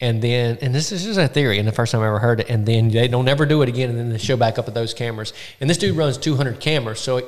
And 0.00 0.20
then, 0.20 0.58
and 0.60 0.74
this 0.74 0.90
is 0.90 1.04
just 1.04 1.18
a 1.18 1.28
theory, 1.28 1.58
and 1.60 1.66
the 1.68 1.72
first 1.72 1.92
time 1.92 2.00
I 2.02 2.08
ever 2.08 2.18
heard 2.18 2.40
it, 2.40 2.50
and 2.50 2.66
then 2.66 2.88
they 2.88 3.06
don't 3.06 3.28
ever 3.28 3.46
do 3.46 3.62
it 3.62 3.68
again, 3.68 3.88
and 3.88 3.96
then 3.96 4.10
they 4.10 4.18
show 4.18 4.36
back 4.36 4.58
up 4.58 4.66
at 4.66 4.74
those 4.74 4.92
cameras. 4.94 5.32
And 5.60 5.70
this 5.70 5.78
dude 5.78 5.96
runs 5.96 6.18
200 6.18 6.58
cameras, 6.58 6.98
so 6.98 7.18
it, 7.18 7.26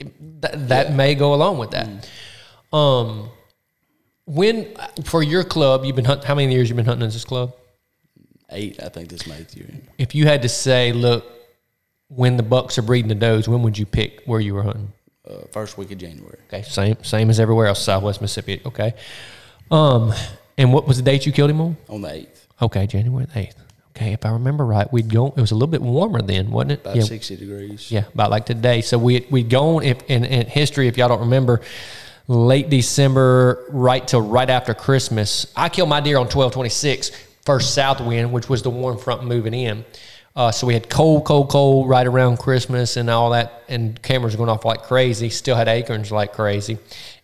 it- 0.00 0.40
that, 0.40 0.68
that 0.68 0.92
may 0.94 1.14
go 1.14 1.34
along 1.34 1.58
with 1.58 1.72
that. 1.72 2.08
Um, 2.72 3.28
when 4.24 4.74
for 5.04 5.22
your 5.22 5.44
club, 5.44 5.84
you've 5.84 5.94
been 5.96 6.06
hunt, 6.06 6.24
how 6.24 6.34
many 6.34 6.54
years 6.54 6.70
you've 6.70 6.76
been 6.76 6.86
hunting 6.86 7.04
in 7.04 7.10
this 7.10 7.24
club? 7.26 7.54
Eight, 8.50 8.82
I 8.82 8.88
think 8.88 9.10
this 9.10 9.28
eighth 9.28 9.54
year. 9.54 9.68
If 9.98 10.14
you 10.14 10.26
had 10.26 10.40
to 10.40 10.48
say, 10.48 10.92
look, 10.92 11.24
when 12.08 12.36
the 12.36 12.42
bucks 12.42 12.78
are 12.78 12.82
breeding 12.82 13.08
the 13.08 13.14
does, 13.14 13.48
when 13.48 13.62
would 13.62 13.76
you 13.78 13.86
pick 13.86 14.22
where 14.26 14.40
you 14.40 14.54
were 14.54 14.62
hunting? 14.62 14.92
Uh, 15.28 15.38
first 15.50 15.76
week 15.76 15.90
of 15.90 15.98
January. 15.98 16.38
Okay, 16.48 16.62
same 16.62 16.96
same 17.02 17.30
as 17.30 17.40
everywhere 17.40 17.66
else, 17.66 17.82
Southwest 17.82 18.20
Mississippi. 18.20 18.60
Okay, 18.64 18.94
um, 19.70 20.12
and 20.56 20.72
what 20.72 20.86
was 20.86 20.98
the 20.98 21.02
date 21.02 21.26
you 21.26 21.32
killed 21.32 21.50
him 21.50 21.60
on? 21.60 21.76
On 21.88 22.00
the 22.00 22.12
eighth, 22.12 22.46
Okay, 22.62 22.86
January 22.86 23.26
the 23.26 23.40
eighth. 23.40 23.56
Okay, 23.96 24.12
if 24.12 24.24
I 24.26 24.30
remember 24.30 24.64
right, 24.64 24.90
we'd 24.92 25.08
go. 25.10 25.28
It 25.28 25.40
was 25.40 25.50
a 25.50 25.54
little 25.54 25.70
bit 25.70 25.80
warmer 25.80 26.20
then, 26.22 26.50
wasn't 26.50 26.72
it? 26.72 26.80
about 26.82 26.96
yeah, 26.96 27.02
sixty 27.02 27.34
degrees. 27.34 27.90
Yeah, 27.90 28.04
about 28.14 28.30
like 28.30 28.46
today. 28.46 28.82
So 28.82 28.98
we 28.98 29.26
we'd 29.30 29.50
gone 29.50 29.82
if 29.82 30.02
in, 30.08 30.24
in 30.24 30.46
history, 30.46 30.86
if 30.86 30.96
y'all 30.96 31.08
don't 31.08 31.20
remember, 31.20 31.62
late 32.28 32.68
December, 32.68 33.64
right 33.70 34.06
till 34.06 34.20
right 34.20 34.48
after 34.48 34.74
Christmas. 34.74 35.50
I 35.56 35.70
killed 35.70 35.88
my 35.88 36.00
deer 36.00 36.18
on 36.18 36.28
twelve 36.28 36.52
twenty 36.52 36.68
six, 36.68 37.10
first 37.44 37.74
south 37.74 38.00
wind, 38.00 38.32
which 38.32 38.48
was 38.48 38.62
the 38.62 38.70
warm 38.70 38.98
front 38.98 39.24
moving 39.24 39.54
in. 39.54 39.84
Uh, 40.36 40.52
so 40.52 40.66
we 40.66 40.74
had 40.74 40.90
cold, 40.90 41.24
cold, 41.24 41.48
cold 41.48 41.88
right 41.88 42.06
around 42.06 42.38
Christmas 42.38 42.98
and 42.98 43.08
all 43.08 43.30
that, 43.30 43.64
and 43.68 44.00
cameras 44.02 44.36
going 44.36 44.50
off 44.50 44.66
like 44.66 44.82
crazy. 44.82 45.30
Still 45.30 45.56
had 45.56 45.66
acorns 45.66 46.12
like 46.12 46.34
crazy, 46.34 46.76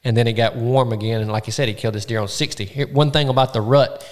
and 0.03 0.17
then 0.17 0.27
it 0.27 0.33
got 0.33 0.57
warm 0.57 0.93
again. 0.93 1.21
And 1.21 1.31
like 1.31 1.47
you 1.47 1.53
said, 1.53 1.69
he 1.69 1.75
killed 1.75 1.95
this 1.95 2.07
deer 2.07 2.21
on 2.21 2.29
sixty. 2.29 2.65
Here, 2.65 2.87
one 2.87 3.11
thing 3.11 3.29
about 3.29 3.53
the 3.53 3.61
rut, 3.61 4.03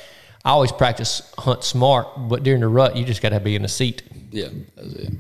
I 0.45 0.51
always 0.51 0.71
practice 0.71 1.33
hunt 1.39 1.65
smart, 1.65 2.09
but 2.29 2.43
during 2.43 2.61
the 2.61 2.69
rut, 2.69 2.95
you 2.95 3.07
just 3.07 3.23
got 3.23 3.31
to 3.31 3.41
be 3.41 3.57
in 3.57 3.63
the 3.63 3.69
seat. 3.69 4.03
Yeah, 4.31 4.49
that's 4.77 4.93
it. 4.93 5.15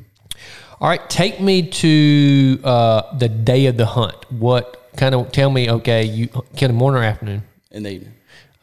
All 0.78 0.88
right, 0.88 1.08
take 1.08 1.40
me 1.40 1.66
to 1.68 2.60
uh, 2.62 3.16
the 3.16 3.30
day 3.30 3.64
of 3.64 3.78
the 3.78 3.86
hunt. 3.86 4.30
What 4.30 4.90
kind 4.96 5.14
of 5.14 5.32
tell 5.32 5.48
me? 5.48 5.70
Okay, 5.70 6.04
you 6.04 6.28
killed 6.54 6.74
morning 6.74 7.02
or 7.02 7.04
afternoon? 7.04 7.44
In 7.70 7.84
the 7.84 7.92
evening, 7.92 8.12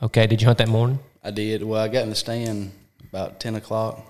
Okay, 0.03 0.27
did 0.27 0.43
you 0.43 0.45
hunt 0.45 0.59
that 0.59 0.67
morning? 0.67 0.99
I 1.23 1.31
did. 1.31 1.63
Well, 1.63 1.81
I 1.81 1.87
got 1.87 2.03
in 2.03 2.09
the 2.09 2.15
stand 2.15 2.71
about 3.09 3.39
ten 3.39 3.55
o'clock 3.55 4.05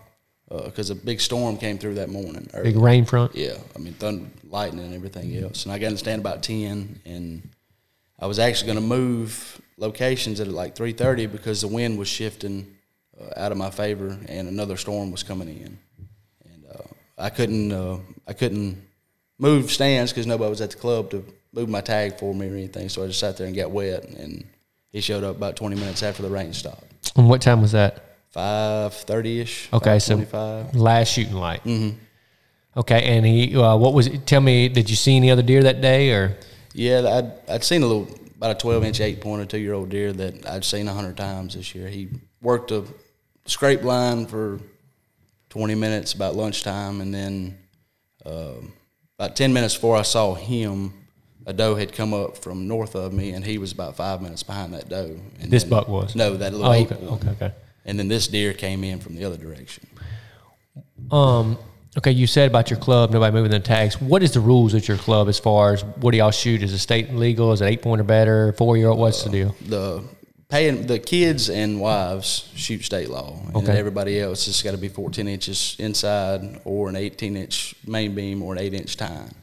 because 0.50 0.90
a 0.90 0.96
big 0.96 1.20
storm 1.20 1.58
came 1.58 1.78
through 1.78 1.96
that 1.96 2.10
morning. 2.10 2.50
early. 2.54 2.72
Big 2.72 2.82
rain 2.82 3.06
front. 3.06 3.36
Yeah, 3.36 3.58
I 3.76 3.80
mean 3.80 3.94
thunder, 3.94 4.26
lightning, 4.50 4.86
and 4.86 4.94
everything 4.94 5.36
else. 5.38 5.66
And 5.66 5.74
I 5.74 5.80
got 5.80 5.88
in 5.88 5.94
the 5.94 6.00
stand 6.00 6.22
about 6.22 6.44
ten, 6.44 7.00
and 7.06 7.50
I 8.20 8.28
was 8.28 8.40
actually 8.40 8.68
going 8.68 8.82
to 8.82 8.88
move 8.88 9.62
locations 9.78 10.40
at 10.40 10.48
like 10.48 10.76
three 10.76 10.94
thirty 10.94 11.26
because 11.26 11.62
the 11.62 11.68
wind 11.68 12.00
was 12.00 12.08
shifting 12.08 12.76
uh, 13.20 13.40
out 13.40 13.52
of 13.52 13.58
my 13.58 13.70
favor, 13.70 14.18
and 14.28 14.48
another 14.48 14.78
storm 14.78 15.12
was 15.12 15.24
coming 15.24 15.50
in, 15.50 15.78
and 16.46 16.66
uh, 16.74 16.84
I 17.18 17.30
couldn't 17.30 17.72
uh, 17.72 17.98
I 18.28 18.34
couldn't 18.34 18.82
move 19.40 19.72
stands 19.72 20.14
because 20.14 20.28
nobody 20.28 20.50
was 20.50 20.62
at 20.62 20.72
the 20.72 20.78
club 20.78 21.12
to 21.12 21.26
move 21.52 21.70
my 21.70 21.82
tag 21.82 22.18
for 22.18 22.34
me 22.34 22.48
or 22.48 22.54
anything. 22.54 22.90
So 22.90 23.04
I 23.04 23.08
just 23.08 23.20
sat 23.20 23.38
there 23.38 23.48
and 23.48 23.56
got 23.56 23.72
wet, 23.72 24.06
and 24.06 24.46
he 24.92 25.02
showed 25.02 25.26
up 25.26 25.36
about 25.36 25.58
twenty 25.58 25.76
minutes 25.76 26.04
after 26.04 26.24
the 26.24 26.30
rain 26.30 26.54
stopped, 26.54 27.12
And 27.18 27.28
what 27.28 27.42
time 27.42 27.62
was 27.62 27.74
that? 27.74 28.06
Five 28.38 28.94
thirty 28.94 29.40
ish. 29.40 29.68
Okay, 29.74 29.98
so 29.98 30.24
last 30.74 31.12
shooting 31.14 31.34
light. 31.34 31.64
Mm-hmm. 31.64 31.98
Okay, 32.80 33.18
and 33.18 33.26
he 33.26 33.56
uh, 33.56 33.76
what 33.76 33.94
was 33.96 34.06
it? 34.06 34.28
Tell 34.28 34.42
me, 34.42 34.70
did 34.70 34.90
you 34.92 34.96
see 34.96 35.16
any 35.18 35.32
other 35.32 35.42
deer 35.42 35.64
that 35.64 35.82
day 35.82 36.12
or? 36.12 36.38
Yeah, 36.74 37.00
I'd, 37.18 37.50
I'd 37.56 37.64
seen 37.64 37.82
a 37.82 37.88
little, 37.88 38.08
about 38.36 38.52
a 38.52 38.60
12 38.60 38.84
inch 38.84 39.02
eight 39.02 39.20
pointer, 39.22 39.46
two 39.46 39.58
year 39.58 39.74
old 39.74 39.90
deer 39.90 40.14
that 40.14 40.48
I'd 40.48 40.64
seen 40.64 40.88
a 40.88 40.94
hundred 40.94 41.18
times 41.18 41.56
this 41.56 41.74
year. 41.74 41.88
He 41.88 42.10
worked 42.40 42.70
a 42.70 42.84
scrape 43.46 43.82
line 43.84 44.28
for 44.28 44.60
20 45.50 45.74
minutes 45.74 46.14
about 46.14 46.36
lunchtime, 46.36 47.02
and 47.02 47.12
then 47.12 47.58
um 48.26 48.74
about 49.18 49.36
10 49.36 49.52
minutes 49.52 49.74
before 49.74 49.98
I 49.98 50.04
saw 50.04 50.36
him, 50.36 50.94
a 51.48 51.54
doe 51.54 51.74
had 51.74 51.92
come 51.92 52.14
up 52.14 52.38
from 52.38 52.68
north 52.68 52.96
of 52.96 53.12
me, 53.14 53.32
and 53.32 53.44
he 53.44 53.58
was 53.58 53.72
about 53.72 53.96
five 53.96 54.22
minutes 54.22 54.44
behind 54.44 54.76
that 54.76 54.88
doe. 54.90 55.18
And 55.42 55.50
This 55.50 55.64
then- 55.64 55.72
buck 55.72 55.88
was? 55.88 56.16
No, 56.16 56.38
that 56.38 56.54
little 56.54 56.68
Oh, 56.68 56.74
okay, 56.74 56.96
okay, 56.96 57.30
okay. 57.30 57.52
And 57.88 57.98
then 57.98 58.08
this 58.10 58.28
deer 58.28 58.54
came 58.54 58.84
in 58.84 59.00
from 59.00 59.16
the 59.16 59.24
other 59.24 59.38
direction. 59.38 59.88
Um, 61.10 61.58
okay, 61.98 62.12
you 62.12 62.28
said 62.28 62.50
about 62.50 62.70
your 62.70 62.80
club, 62.80 63.12
nobody 63.12 63.34
moving 63.34 63.52
the 63.52 63.60
tags. 63.60 64.00
What 64.02 64.22
is 64.24 64.32
the 64.34 64.42
rules 64.42 64.76
at 64.76 64.88
your 64.88 64.98
club 64.98 65.30
as 65.30 65.40
far 65.40 65.74
as 65.74 65.84
what 65.84 66.12
do 66.12 66.18
y'all 66.18 66.32
shoot? 66.32 66.62
Is 66.62 66.74
it 66.74 66.80
state 66.80 67.14
legal? 67.14 67.54
Is 67.54 67.62
it 67.62 67.66
eight 67.66 67.82
point 67.82 68.02
or 68.02 68.04
better? 68.04 68.54
Four 68.54 68.78
year 68.78 68.90
old? 68.90 69.00
What's 69.00 69.24
the 69.24 69.30
deal? 69.30 69.56
the 69.66 70.04
paying 70.50 70.88
the 70.88 70.98
kids 71.00 71.50
and 71.50 71.80
wives 71.80 72.50
shoot 72.56 72.84
state 72.84 73.10
law, 73.10 73.38
and 73.48 73.56
Okay. 73.56 73.78
everybody 73.78 74.20
else 74.20 74.46
has 74.46 74.62
got 74.62 74.72
to 74.72 74.78
be 74.78 74.88
14 74.88 75.28
inches 75.28 75.76
inside, 75.80 76.60
or 76.66 76.88
an 76.90 76.96
18 76.96 77.36
inch 77.38 77.76
main 77.86 78.16
beam, 78.16 78.42
or 78.44 78.54
an 78.54 78.60
eight 78.60 78.74
inch 78.74 78.96
tine. 78.98 79.34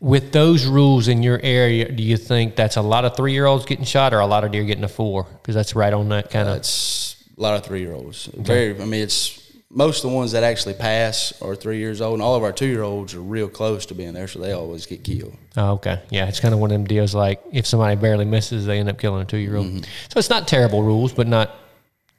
With 0.00 0.30
those 0.32 0.64
rules 0.64 1.08
in 1.08 1.22
your 1.24 1.40
area, 1.42 1.90
do 1.90 2.02
you 2.02 2.16
think 2.16 2.54
that's 2.54 2.76
a 2.76 2.82
lot 2.82 3.04
of 3.04 3.16
three 3.16 3.32
year 3.32 3.46
olds 3.46 3.66
getting 3.66 3.84
shot 3.84 4.14
or 4.14 4.20
a 4.20 4.26
lot 4.26 4.44
of 4.44 4.52
deer 4.52 4.64
getting 4.64 4.84
a 4.84 4.88
four? 4.88 5.24
Because 5.24 5.54
that's 5.54 5.74
right 5.74 5.92
on 5.92 6.08
that 6.10 6.30
kind 6.30 6.48
of. 6.48 6.58
It's 6.58 7.24
a 7.36 7.40
lot 7.40 7.56
of 7.56 7.64
three 7.64 7.80
year 7.80 7.92
olds. 7.92 8.26
Very, 8.26 8.80
I 8.80 8.84
mean, 8.84 9.02
it's 9.02 9.48
most 9.70 10.04
of 10.04 10.10
the 10.10 10.16
ones 10.16 10.32
that 10.32 10.44
actually 10.44 10.74
pass 10.74 11.32
are 11.42 11.54
three 11.54 11.78
years 11.78 12.00
old, 12.00 12.14
and 12.14 12.22
all 12.22 12.36
of 12.36 12.42
our 12.42 12.52
two 12.52 12.66
year 12.66 12.82
olds 12.82 13.14
are 13.14 13.20
real 13.20 13.48
close 13.48 13.86
to 13.86 13.94
being 13.94 14.14
there, 14.14 14.28
so 14.28 14.38
they 14.38 14.52
always 14.52 14.86
get 14.86 15.04
killed. 15.04 15.36
Oh, 15.56 15.72
okay. 15.72 16.00
Yeah, 16.10 16.26
it's 16.26 16.40
kind 16.40 16.54
of 16.54 16.60
one 16.60 16.70
of 16.70 16.74
them 16.74 16.86
deals 16.86 17.14
like 17.14 17.42
if 17.52 17.66
somebody 17.66 17.96
barely 17.96 18.24
misses, 18.24 18.66
they 18.66 18.78
end 18.78 18.88
up 18.88 18.98
killing 18.98 19.22
a 19.22 19.24
two 19.24 19.36
year 19.36 19.56
old. 19.56 19.66
Mm-hmm. 19.66 19.84
So 20.08 20.18
it's 20.18 20.30
not 20.30 20.48
terrible 20.48 20.82
rules, 20.82 21.12
but 21.12 21.26
not 21.26 21.54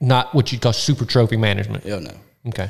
not 0.01 0.33
what 0.33 0.51
you'd 0.51 0.61
call 0.61 0.73
super 0.73 1.05
trophy 1.05 1.37
management. 1.37 1.85
Yeah, 1.85 1.99
no. 1.99 2.13
Okay. 2.47 2.69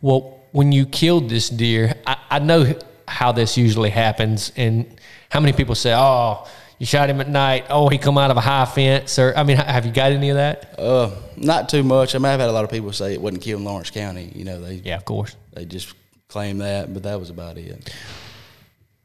Well, 0.00 0.40
when 0.52 0.72
you 0.72 0.86
killed 0.86 1.28
this 1.28 1.48
deer, 1.50 1.94
I, 2.06 2.16
I 2.30 2.38
know 2.38 2.74
how 3.10 3.32
this 3.32 3.56
usually 3.58 3.90
happens, 3.90 4.52
and 4.56 4.86
how 5.28 5.40
many 5.40 5.52
people 5.52 5.74
say, 5.74 5.92
"Oh, 5.94 6.46
you 6.78 6.86
shot 6.86 7.10
him 7.10 7.20
at 7.20 7.28
night. 7.28 7.66
Oh, 7.68 7.88
he 7.88 7.98
come 7.98 8.16
out 8.16 8.30
of 8.30 8.36
a 8.36 8.40
high 8.40 8.64
fence." 8.64 9.18
Or 9.18 9.36
I 9.36 9.42
mean, 9.42 9.56
have 9.58 9.84
you 9.84 9.92
got 9.92 10.12
any 10.12 10.30
of 10.30 10.36
that? 10.36 10.78
Uh, 10.78 11.10
not 11.36 11.68
too 11.68 11.82
much. 11.82 12.14
I 12.14 12.18
mean, 12.18 12.26
I've 12.26 12.40
had 12.40 12.48
a 12.48 12.52
lot 12.52 12.64
of 12.64 12.70
people 12.70 12.92
say 12.92 13.12
it 13.12 13.20
wasn't 13.20 13.42
killed 13.42 13.60
in 13.60 13.66
Lawrence 13.66 13.90
County. 13.90 14.32
You 14.34 14.44
know, 14.44 14.60
they 14.60 14.74
Yeah, 14.84 14.96
of 14.96 15.04
course. 15.04 15.36
they 15.52 15.64
just 15.66 15.94
claim 16.28 16.58
that, 16.58 16.92
but 16.94 17.02
that 17.02 17.18
was 17.20 17.28
about 17.30 17.58
it. 17.58 17.92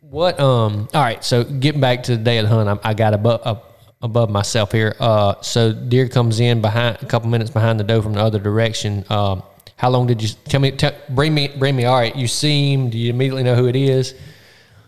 What? 0.02 0.40
Um. 0.40 0.88
All 0.94 1.02
right. 1.02 1.24
So 1.24 1.44
getting 1.44 1.82
back 1.82 2.04
to 2.04 2.16
the 2.18 2.24
day 2.24 2.38
of 2.38 2.48
the 2.48 2.56
hunt, 2.56 2.80
I, 2.86 2.90
I 2.92 2.94
got 2.94 3.14
above 3.14 3.42
up 3.44 3.72
above 4.02 4.30
myself 4.30 4.72
here. 4.72 4.96
Uh. 5.00 5.36
So 5.42 5.74
deer 5.74 6.08
comes 6.08 6.40
in 6.40 6.62
behind 6.62 6.98
a 7.02 7.06
couple 7.06 7.30
minutes 7.30 7.50
behind 7.50 7.80
the 7.80 7.84
doe 7.84 8.02
from 8.02 8.14
the 8.14 8.22
other 8.22 8.40
direction. 8.40 9.04
Um. 9.10 9.42
How 9.78 9.90
long 9.90 10.08
did 10.08 10.22
you 10.22 10.30
tell 10.46 10.60
me? 10.62 10.72
Tell, 10.72 10.94
bring 11.10 11.34
me, 11.34 11.50
bring 11.58 11.76
me. 11.76 11.86
All 11.86 11.96
right, 11.98 12.16
you 12.16 12.28
see 12.28 12.74
him. 12.74 12.90
Do 12.90 12.98
you 12.98 13.10
immediately 13.12 13.44
know 13.44 13.56
who 13.56 13.68
it 13.68 13.76
is? 13.76 14.16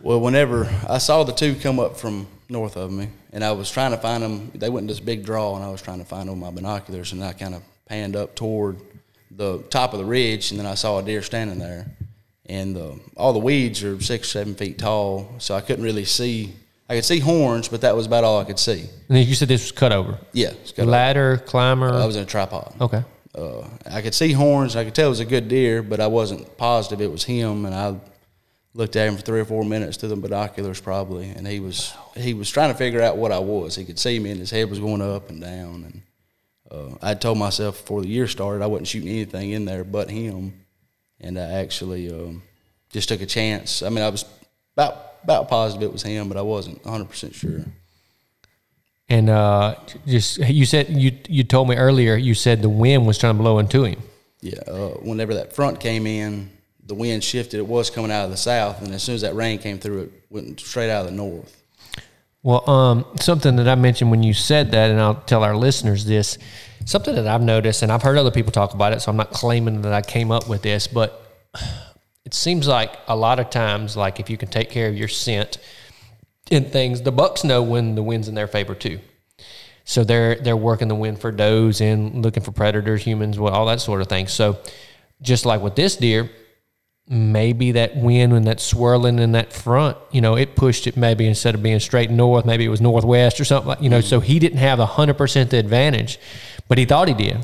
Well, 0.02 0.20
whenever 0.22 0.70
I 0.88 1.00
saw 1.00 1.24
the 1.24 1.34
two 1.34 1.56
come 1.56 1.80
up 1.80 1.98
from 1.98 2.28
north 2.50 2.78
of 2.78 2.92
me, 2.92 3.10
and 3.34 3.44
I 3.44 3.52
was 3.52 3.70
trying 3.70 3.92
to 3.92 3.98
find 3.98 4.24
them, 4.24 4.52
they 4.56 4.70
went 4.70 4.84
in 4.84 4.88
this 4.88 5.00
big 5.02 5.26
draw, 5.26 5.56
and 5.56 5.64
I 5.66 5.70
was 5.70 5.82
trying 5.82 6.00
to 6.00 6.06
find 6.06 6.30
them 6.30 6.40
with 6.40 6.50
my 6.50 6.56
binoculars, 6.56 7.12
and 7.12 7.24
I 7.24 7.34
kind 7.34 7.54
of 7.56 7.64
panned 7.88 8.16
up 8.16 8.36
toward 8.36 8.78
the 9.32 9.60
top 9.70 9.94
of 9.94 10.00
the 10.00 10.06
ridge, 10.06 10.52
and 10.52 10.60
then 10.60 10.66
I 10.68 10.76
saw 10.76 11.00
a 11.00 11.04
deer 11.04 11.22
standing 11.22 11.60
there, 11.60 11.88
and 12.46 12.76
the, 12.76 13.00
all 13.18 13.34
the 13.34 13.40
weeds 13.40 13.84
are 13.84 14.00
six, 14.02 14.30
seven 14.30 14.56
feet 14.56 14.78
tall, 14.78 15.30
so 15.40 15.56
I 15.56 15.62
couldn't 15.62 15.84
really 15.84 16.06
see. 16.06 16.54
I 16.90 16.96
could 16.96 17.04
see 17.06 17.20
horns, 17.20 17.68
but 17.68 17.82
that 17.82 17.94
was 17.96 18.06
about 18.06 18.24
all 18.24 18.40
I 18.40 18.46
could 18.46 18.60
see. 18.60 18.86
And 19.10 19.18
you 19.28 19.36
said 19.36 19.50
this 19.50 19.64
was 19.64 19.72
cut 19.74 19.92
over. 19.92 20.18
Yeah, 20.32 20.54
a- 20.78 20.86
Ladder, 20.86 21.38
climber. 21.46 21.92
I 21.92 22.06
was 22.06 22.16
in 22.16 22.24
a 22.24 22.26
tripod. 22.26 22.74
okay. 22.80 23.04
Uh, 23.38 23.68
I 23.86 24.02
could 24.02 24.16
see 24.16 24.32
horns. 24.32 24.76
I 24.76 24.84
could 24.84 24.96
tell 24.96 25.08
it 25.08 25.10
was 25.10 25.20
a 25.20 25.26
good 25.26 25.48
deer, 25.48 25.84
but 25.84 26.00
I 26.00 26.08
wasn't 26.08 26.58
positive 26.58 27.02
it 27.02 27.12
was 27.12 27.24
him. 27.24 27.66
And 27.66 27.76
I 27.76 27.96
looked 28.74 28.96
at 28.96 29.08
him 29.08 29.16
for 29.16 29.22
three 29.22 29.40
or 29.40 29.46
four 29.46 29.64
minutes 29.64 29.98
through 29.98 30.10
the 30.10 30.16
binoculars, 30.16 30.82
probably, 30.82 31.30
and 31.30 31.48
he 31.48 31.60
was 31.60 31.94
he 32.16 32.34
was 32.34 32.50
trying 32.50 32.72
to 32.72 32.78
figure 32.78 33.02
out 33.02 33.18
what 33.18 33.32
I 33.32 33.40
was. 33.40 33.76
He 33.76 33.86
could 33.86 34.00
see 34.00 34.18
me, 34.20 34.32
and 34.32 34.40
his 34.40 34.52
head 34.52 34.70
was 34.70 34.80
going 34.80 35.02
up 35.02 35.30
and 35.30 35.40
down. 35.40 35.84
And 35.84 36.02
uh, 36.72 36.98
I 37.02 37.14
told 37.14 37.38
myself 37.38 37.82
before 37.82 38.02
the 38.02 38.08
year 38.08 38.28
started 38.28 38.64
I 38.64 38.68
wasn't 38.68 38.88
shooting 38.88 39.10
anything 39.10 39.52
in 39.52 39.66
there 39.66 39.84
but 39.84 40.10
him, 40.10 40.66
and 41.22 41.38
I 41.38 41.62
actually 41.62 42.12
um, 42.12 42.42
just 42.92 43.10
took 43.10 43.22
a 43.22 43.26
chance. 43.28 43.84
I 43.84 43.90
mean, 43.90 44.04
I 44.04 44.10
was 44.10 44.26
about 44.76 45.14
about 45.24 45.48
positive 45.48 45.90
it 45.90 45.94
was 45.94 46.04
him, 46.04 46.28
but 46.28 46.38
I 46.38 46.44
wasn't 46.44 46.84
100 46.86 47.06
percent 47.06 47.36
sure. 47.36 47.66
And 49.10 49.30
uh, 49.30 49.76
just 50.06 50.38
you 50.40 50.66
said 50.66 50.90
you 50.90 51.18
you 51.30 51.44
told 51.44 51.70
me 51.70 51.76
earlier. 51.76 52.16
You 52.16 52.34
said 52.34 52.62
the 52.62 52.70
wind 52.70 53.08
was 53.08 53.18
trying 53.18 53.36
to 53.36 53.42
blow 53.42 53.60
into 53.60 53.86
him. 53.86 54.02
Yeah, 54.42 54.60
uh, 54.68 54.90
whenever 55.02 55.34
that 55.36 55.54
front 55.54 55.80
came 55.80 56.06
in, 56.06 56.52
the 56.86 56.94
wind 56.94 57.24
shifted. 57.24 57.58
It 57.58 57.68
was 57.68 57.90
coming 57.90 58.12
out 58.12 58.26
of 58.26 58.32
the 58.32 58.38
south, 58.38 58.82
and 58.82 58.94
as 58.94 59.04
soon 59.04 59.16
as 59.16 59.22
that 59.22 59.36
rain 59.36 59.60
came 59.60 59.80
through, 59.80 60.02
it 60.04 60.12
went 60.30 60.60
straight 60.60 60.90
out 60.90 61.06
of 61.06 61.12
the 61.12 61.16
north. 61.16 61.64
Well, 62.44 62.70
um, 62.70 63.06
something 63.20 63.56
that 63.58 63.68
I 63.68 63.76
mentioned 63.76 64.12
when 64.12 64.24
you 64.24 64.34
said 64.34 64.72
that, 64.72 64.92
and 64.92 65.00
I'll 65.00 65.16
tell 65.16 65.44
our 65.44 65.56
listeners 65.56 66.06
this. 66.06 66.38
Something 66.86 67.16
that 67.16 67.28
I've 67.28 67.42
noticed, 67.42 67.84
and 67.84 67.92
I've 67.92 68.04
heard 68.04 68.18
other 68.18 68.32
people 68.32 68.52
talk 68.52 68.74
about 68.74 68.94
it, 68.94 69.02
so 69.02 69.12
I'm 69.12 69.18
not 69.18 69.32
claiming 69.32 69.82
that 69.82 69.94
I 69.94 70.02
came 70.02 70.32
up 70.32 70.48
with 70.48 70.62
this, 70.62 70.88
but 70.88 71.50
it 72.26 72.34
seems 72.34 72.68
like 72.68 72.94
a 73.08 73.16
lot 73.16 73.40
of 73.40 73.50
times, 73.50 73.98
like 73.98 74.20
if 74.20 74.30
you 74.30 74.38
can 74.38 74.50
take 74.50 74.70
care 74.70 74.88
of 74.88 74.98
your 74.98 75.08
scent 75.08 75.58
and 76.52 76.68
things, 76.72 77.02
the 77.02 77.12
bucks 77.12 77.44
know 77.44 77.62
when 77.62 77.96
the 77.96 78.04
wind's 78.04 78.28
in 78.28 78.36
their 78.36 78.48
favor 78.48 78.76
too. 78.76 79.00
So 79.86 80.04
they're 80.04 80.36
they're 80.36 80.58
working 80.58 80.90
the 80.90 80.96
wind 80.96 81.22
for 81.22 81.32
does 81.32 81.80
and 81.80 82.24
looking 82.24 82.44
for 82.44 82.52
predators, 82.52 83.04
humans, 83.04 83.40
well, 83.40 83.54
all 83.54 83.66
that 83.68 83.80
sort 83.80 84.02
of 84.02 84.08
thing. 84.08 84.28
So 84.28 84.60
just 85.22 85.46
like 85.46 85.62
with 85.62 85.76
this 85.76 85.96
deer, 85.96 86.30
maybe 87.10 87.72
that 87.72 87.96
wind 87.96 88.34
and 88.34 88.46
that 88.48 88.60
swirling 88.60 89.18
in 89.20 89.32
that 89.32 89.54
front, 89.54 89.98
you 90.12 90.20
know, 90.20 90.36
it 90.36 90.56
pushed 90.56 90.88
it 90.88 90.98
maybe 90.98 91.26
instead 91.26 91.56
of 91.56 91.64
being 91.64 91.80
straight 91.80 92.12
north, 92.12 92.46
maybe 92.46 92.66
it 92.66 92.70
was 92.70 92.82
northwest 92.82 93.40
or 93.40 93.46
something 93.46 93.70
like, 93.70 93.82
you 93.82 93.90
know, 93.90 94.02
so 94.02 94.20
he 94.20 94.40
didn't 94.40 94.58
have 94.58 94.80
a 94.80 94.86
hundred 94.86 95.18
percent 95.18 95.52
the 95.52 95.58
advantage, 95.58 96.20
but 96.68 96.78
he 96.78 96.84
thought 96.84 97.08
he 97.08 97.14
did. 97.14 97.38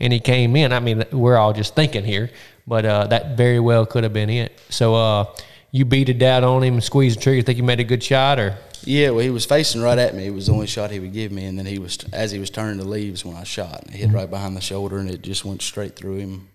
And 0.00 0.12
he 0.12 0.20
came 0.20 0.56
in. 0.56 0.72
I 0.72 0.80
mean, 0.80 1.04
we're 1.12 1.36
all 1.36 1.52
just 1.52 1.74
thinking 1.74 2.04
here, 2.04 2.30
but 2.66 2.86
uh, 2.86 3.06
that 3.08 3.36
very 3.36 3.60
well 3.60 3.84
could 3.84 4.04
have 4.04 4.14
been 4.14 4.30
it. 4.30 4.58
So 4.70 4.94
uh, 4.94 5.24
you 5.72 5.84
beat 5.84 6.08
it 6.08 6.18
down 6.18 6.44
on 6.44 6.62
him 6.62 6.74
and 6.74 6.84
squeezed 6.84 7.18
the 7.18 7.22
trigger. 7.22 7.42
Think 7.42 7.58
you 7.58 7.64
made 7.64 7.80
a 7.80 7.84
good 7.84 8.02
shot 8.02 8.38
or 8.38 8.56
Yeah, 8.84 9.10
well, 9.10 9.20
he 9.20 9.30
was 9.30 9.44
facing 9.44 9.82
right 9.82 9.98
at 9.98 10.14
me. 10.14 10.26
It 10.26 10.34
was 10.34 10.46
the 10.46 10.52
only 10.52 10.66
shot 10.66 10.90
he 10.90 11.00
would 11.00 11.12
give 11.12 11.32
me, 11.32 11.44
and 11.44 11.58
then 11.58 11.66
he 11.66 11.78
was 11.78 11.98
as 12.12 12.32
he 12.32 12.38
was 12.38 12.50
turning 12.50 12.78
the 12.78 12.88
leaves 12.88 13.24
when 13.24 13.36
I 13.36 13.44
shot, 13.44 13.82
and 13.84 13.94
it 13.94 13.98
hit 13.98 14.10
right 14.12 14.30
behind 14.30 14.56
the 14.56 14.60
shoulder, 14.60 14.98
and 14.98 15.10
it 15.10 15.22
just 15.22 15.44
went 15.44 15.62
straight 15.62 15.96
through 15.96 16.16
him, 16.16 16.48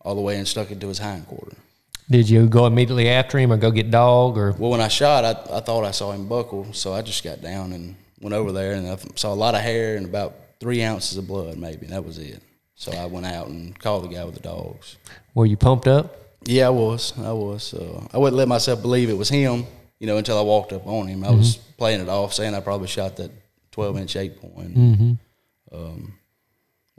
all 0.00 0.14
the 0.14 0.20
way 0.20 0.36
and 0.36 0.48
stuck 0.48 0.70
into 0.70 0.88
his 0.88 0.98
hind 0.98 1.26
quarter. 1.26 1.56
did 2.08 2.28
you 2.28 2.48
go 2.48 2.66
immediately 2.66 3.08
after 3.08 3.38
him 3.38 3.52
or 3.52 3.56
go 3.56 3.70
get 3.70 3.90
dog 3.90 4.38
or 4.38 4.52
Well, 4.52 4.70
when 4.70 4.80
I 4.80 4.88
shot, 4.88 5.24
I, 5.24 5.56
I 5.56 5.60
thought 5.60 5.84
I 5.84 5.90
saw 5.90 6.12
him 6.12 6.28
buckle, 6.28 6.72
so 6.72 6.92
I 6.92 7.02
just 7.02 7.22
got 7.24 7.40
down 7.42 7.72
and 7.72 7.96
went 8.20 8.34
over 8.34 8.52
there, 8.52 8.72
and 8.72 8.88
I 8.88 8.96
saw 9.14 9.32
a 9.32 9.34
lot 9.34 9.54
of 9.54 9.60
hair 9.60 9.96
and 9.96 10.06
about 10.06 10.34
three 10.60 10.82
ounces 10.82 11.18
of 11.18 11.26
blood, 11.26 11.58
maybe. 11.58 11.86
And 11.86 11.92
that 11.92 12.04
was 12.04 12.18
it. 12.18 12.42
So 12.74 12.92
I 12.92 13.06
went 13.06 13.26
out 13.26 13.48
and 13.48 13.78
called 13.78 14.04
the 14.04 14.08
guy 14.08 14.24
with 14.24 14.34
the 14.34 14.40
dogs. 14.40 14.96
were 15.34 15.46
you 15.46 15.56
pumped 15.56 15.88
up? 15.88 16.25
Yeah, 16.46 16.68
I 16.68 16.70
was. 16.70 17.12
I 17.18 17.32
was. 17.32 17.74
Uh, 17.74 18.06
I 18.12 18.18
wouldn't 18.18 18.36
let 18.36 18.48
myself 18.48 18.80
believe 18.80 19.10
it 19.10 19.16
was 19.16 19.28
him, 19.28 19.66
you 19.98 20.06
know, 20.06 20.16
until 20.16 20.38
I 20.38 20.42
walked 20.42 20.72
up 20.72 20.86
on 20.86 21.08
him. 21.08 21.24
I 21.24 21.30
was 21.30 21.56
playing 21.56 22.00
it 22.00 22.08
off, 22.08 22.32
saying 22.32 22.54
I 22.54 22.60
probably 22.60 22.88
shot 22.88 23.16
that 23.16 23.30
12 23.72 23.98
inch 23.98 24.16
eight 24.16 24.40
point. 24.40 25.18
Um, 25.72 26.14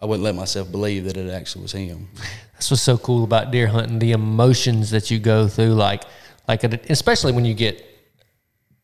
I 0.01 0.05
wouldn't 0.05 0.23
let 0.23 0.35
myself 0.35 0.71
believe 0.71 1.05
that 1.05 1.17
it 1.17 1.31
actually 1.31 1.63
was 1.63 1.71
him. 1.71 2.07
That's 2.53 2.69
what's 2.69 2.83
so 2.83 2.97
cool 2.97 3.23
about 3.23 3.51
deer 3.51 3.67
hunting, 3.67 3.99
the 3.99 4.11
emotions 4.11 4.91
that 4.91 5.09
you 5.09 5.19
go 5.19 5.47
through, 5.47 5.73
like, 5.73 6.03
like, 6.47 6.63
especially 6.63 7.31
when 7.31 7.45
you 7.45 7.53
get, 7.53 7.83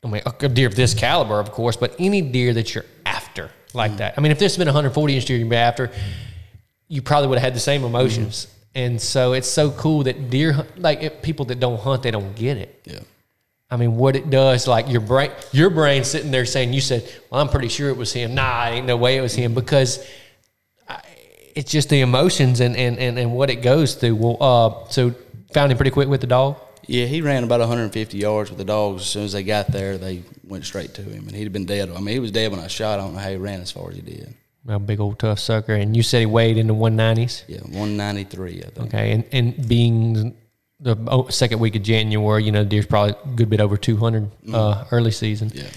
I 0.04 0.08
mean, 0.08 0.22
a 0.26 0.50
deer 0.50 0.68
of 0.68 0.76
this 0.76 0.94
caliber, 0.94 1.40
of 1.40 1.52
course, 1.52 1.76
but 1.76 1.96
any 2.00 2.22
deer 2.22 2.54
that 2.54 2.74
you're 2.74 2.86
after 3.06 3.50
like 3.74 3.98
that. 3.98 4.14
I 4.18 4.22
mean, 4.22 4.32
if 4.32 4.40
this 4.40 4.56
had 4.56 4.60
been 4.60 4.68
a 4.68 4.72
140 4.72 5.16
inch 5.16 5.26
deer 5.26 5.38
you'd 5.38 5.50
be 5.50 5.56
after, 5.56 5.92
you 6.88 7.02
probably 7.02 7.30
would 7.30 7.38
have 7.40 7.44
had 7.46 7.56
the 7.56 7.60
same 7.60 7.84
emotions. 7.84 8.48
And 8.76 9.00
so 9.00 9.34
it's 9.34 9.48
so 9.48 9.72
cool 9.72 10.04
that 10.04 10.30
deer, 10.30 10.54
hunt- 10.54 10.80
like 10.80 11.04
if 11.04 11.22
people 11.22 11.46
that 11.46 11.60
don't 11.60 11.80
hunt, 11.80 12.04
they 12.04 12.12
don't 12.12 12.36
get 12.36 12.58
it. 12.58 12.82
Yeah. 12.86 13.00
I 13.70 13.78
mean, 13.78 13.98
what 13.98 14.16
it 14.16 14.30
does, 14.30 14.68
like 14.68 14.90
your 14.90 15.02
brain, 15.02 15.32
your 15.52 15.70
brain 15.70 16.04
sitting 16.04 16.32
there 16.32 16.46
saying, 16.46 16.74
you 16.74 16.82
said, 16.82 17.08
well, 17.30 17.42
I'm 17.42 17.50
pretty 17.50 17.70
sure 17.70 17.90
it 17.90 17.98
was 17.98 18.14
him. 18.14 18.36
Nah, 18.36 18.68
ain't 18.68 18.86
no 18.86 18.98
way 18.98 19.18
it 19.18 19.22
was 19.22 19.34
him 19.34 19.54
because 19.54 20.08
I, 20.88 21.02
it's 21.56 21.72
just 21.72 21.90
the 21.90 22.02
emotions 22.02 22.60
and, 22.60 22.76
and, 22.76 23.00
and, 23.00 23.18
and 23.18 23.34
what 23.34 23.50
it 23.50 23.58
goes 23.58 23.96
through. 23.96 24.16
Well, 24.16 24.38
uh, 24.40 24.90
so 24.90 25.16
found 25.54 25.72
him 25.72 25.78
pretty 25.78 25.92
quick 25.92 26.08
with 26.08 26.22
the 26.22 26.28
dog. 26.28 26.58
Yeah, 26.86 27.06
he 27.06 27.22
ran 27.22 27.44
about 27.44 27.62
150 27.62 28.18
yards 28.18 28.50
with 28.50 28.60
the 28.60 28.66
dogs. 28.66 29.04
As 29.04 29.08
soon 29.08 29.24
as 29.24 29.32
they 29.32 29.44
got 29.44 29.68
there, 29.68 29.98
they 29.98 30.22
went 30.44 30.66
straight 30.66 30.94
to 30.96 31.02
him, 31.02 31.28
and 31.28 31.36
he'd 31.36 31.46
have 31.46 31.54
been 31.54 31.66
dead. 31.66 31.90
I 31.90 32.00
mean, 32.00 32.14
he 32.14 32.20
was 32.20 32.32
dead 32.32 32.52
when 32.52 32.60
I 32.60 32.68
shot. 32.68 33.00
I 33.00 33.04
don't 33.04 33.14
know 33.14 33.20
how 33.20 33.30
he 33.30 33.38
ran 33.38 33.62
as 33.62 33.72
far 33.72 33.90
as 33.90 33.96
he 33.96 34.02
did. 34.02 34.36
A 34.68 34.80
big 34.80 35.00
old 35.00 35.20
tough 35.20 35.40
sucker. 35.40 35.74
And 35.74 35.96
you 35.96 36.04
said 36.04 36.20
he 36.20 36.26
weighed 36.26 36.58
in 36.58 36.68
the 36.68 36.74
190s. 36.74 37.44
Yeah, 37.48 37.60
193, 37.62 38.52
I 38.52 38.70
think. 38.70 38.88
Okay. 38.88 39.12
And, 39.12 39.26
and 39.32 39.68
being 39.68 40.36
the 40.80 40.98
oh, 41.08 41.28
second 41.28 41.60
week 41.60 41.76
of 41.76 41.84
January, 41.84 42.44
you 42.44 42.52
know, 42.52 42.64
deer's 42.64 42.86
probably 42.86 43.16
a 43.24 43.36
good 43.36 43.50
bit 43.50 43.60
over 43.60 43.76
200 43.76 44.32
uh, 44.54 44.86
early 44.92 45.12
season. 45.12 45.52
Yeah. 45.54 45.68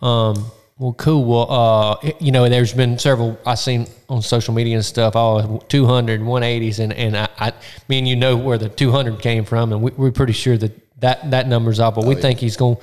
Um, 0.00 0.50
well, 0.78 0.94
cool. 0.94 1.24
Well, 1.24 1.50
uh, 1.50 2.10
you 2.18 2.32
know, 2.32 2.48
there's 2.48 2.72
been 2.72 2.98
several 2.98 3.38
I've 3.46 3.58
seen 3.58 3.86
on 4.08 4.22
social 4.22 4.54
media 4.54 4.74
and 4.74 4.84
stuff, 4.84 5.14
all 5.14 5.58
200, 5.58 6.20
180s, 6.20 6.78
and, 6.80 6.92
and 6.92 7.16
I, 7.16 7.28
I, 7.38 7.52
me 7.88 7.98
and 7.98 8.08
you 8.08 8.16
know 8.16 8.36
where 8.36 8.58
the 8.58 8.68
200 8.68 9.20
came 9.20 9.44
from, 9.44 9.72
and 9.72 9.82
we, 9.82 9.92
we're 9.92 10.10
pretty 10.10 10.32
sure 10.32 10.56
that 10.56 11.00
that, 11.00 11.30
that 11.30 11.46
number's 11.46 11.78
off, 11.78 11.94
but 11.94 12.04
we 12.04 12.14
think 12.14 12.40
he's 12.40 12.56
going 12.56 12.78